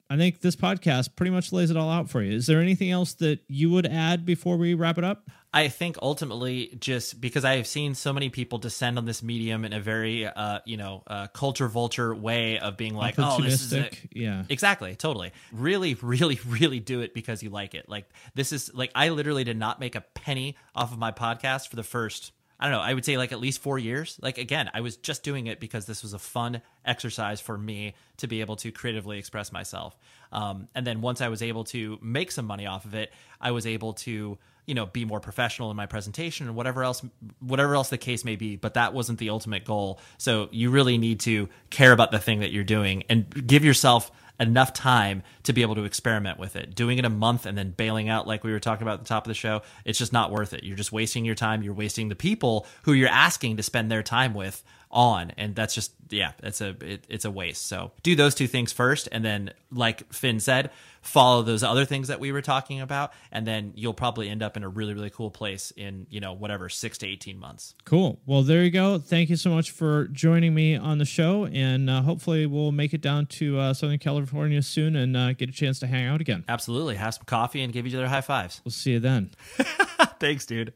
[0.09, 2.31] I think this podcast pretty much lays it all out for you.
[2.31, 5.29] Is there anything else that you would add before we wrap it up?
[5.53, 9.63] I think ultimately, just because I have seen so many people descend on this medium
[9.63, 13.61] in a very, uh, you know, uh, culture vulture way of being like, "Oh, this
[13.61, 14.43] is it." Yeah.
[14.49, 15.31] Exactly, totally.
[15.51, 17.87] Really, really, really do it because you like it.
[17.87, 21.69] Like this is like I literally did not make a penny off of my podcast
[21.69, 24.17] for the first I don't know, I would say like at least 4 years.
[24.21, 27.93] Like again, I was just doing it because this was a fun exercise for me
[28.17, 29.95] to be able to creatively express myself.
[30.31, 33.51] Um, and then once I was able to make some money off of it, I
[33.51, 37.01] was able to you know be more professional in my presentation and whatever else
[37.39, 40.97] whatever else the case may be but that wasn't the ultimate goal so you really
[40.97, 45.53] need to care about the thing that you're doing and give yourself enough time to
[45.53, 46.75] be able to experiment with it.
[46.75, 49.09] Doing it a month and then bailing out, like we were talking about at the
[49.09, 50.63] top of the show, it's just not worth it.
[50.63, 51.63] You're just wasting your time.
[51.63, 54.63] You're wasting the people who you're asking to spend their time with
[54.97, 57.67] on, and that's just yeah, it's a it, it's a waste.
[57.67, 60.71] So do those two things first, and then like Finn said,
[61.01, 64.57] follow those other things that we were talking about, and then you'll probably end up
[64.57, 67.75] in a really really cool place in you know whatever six to eighteen months.
[67.85, 68.19] Cool.
[68.25, 68.97] Well, there you go.
[68.97, 72.95] Thank you so much for joining me on the show, and uh, hopefully we'll make
[72.95, 76.21] it down to uh, Southern California soon and uh, get a chance to hang out
[76.21, 76.43] again.
[76.49, 78.61] Absolutely, have some coffee and give each other high fives.
[78.65, 79.29] We'll see you then.
[80.19, 80.73] Thanks, dude.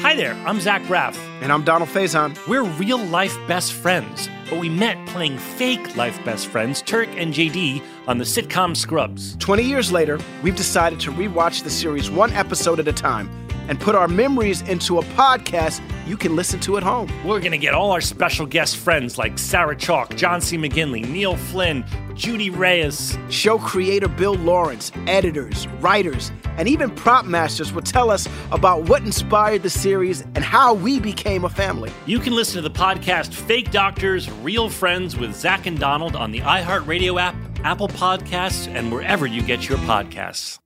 [0.00, 1.16] Hi there, I'm Zach Braff.
[1.42, 2.38] And I'm Donald Faison.
[2.46, 7.34] We're real life best friends, but we met playing fake life best friends, Turk and
[7.34, 9.36] JD, on the sitcom Scrubs.
[9.38, 13.28] 20 years later, we've decided to rewatch the series one episode at a time
[13.68, 17.10] and put our memories into a podcast you can listen to at home.
[17.26, 20.56] We're gonna get all our special guest friends like Sarah Chalke, John C.
[20.56, 21.84] McGinley, Neil Flynn,
[22.18, 23.16] Judy Reyes.
[23.30, 29.02] Show creator Bill Lawrence, editors, writers, and even prop masters will tell us about what
[29.02, 31.92] inspired the series and how we became a family.
[32.06, 36.32] You can listen to the podcast Fake Doctors, Real Friends with Zach and Donald on
[36.32, 40.58] the iHeartRadio app, Apple Podcasts, and wherever you get your podcasts.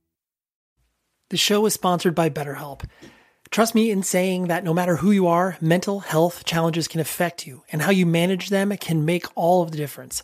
[1.29, 2.81] The show is sponsored by BetterHelp.
[3.51, 7.45] Trust me in saying that no matter who you are, mental health challenges can affect
[7.45, 10.23] you, and how you manage them can make all of the difference.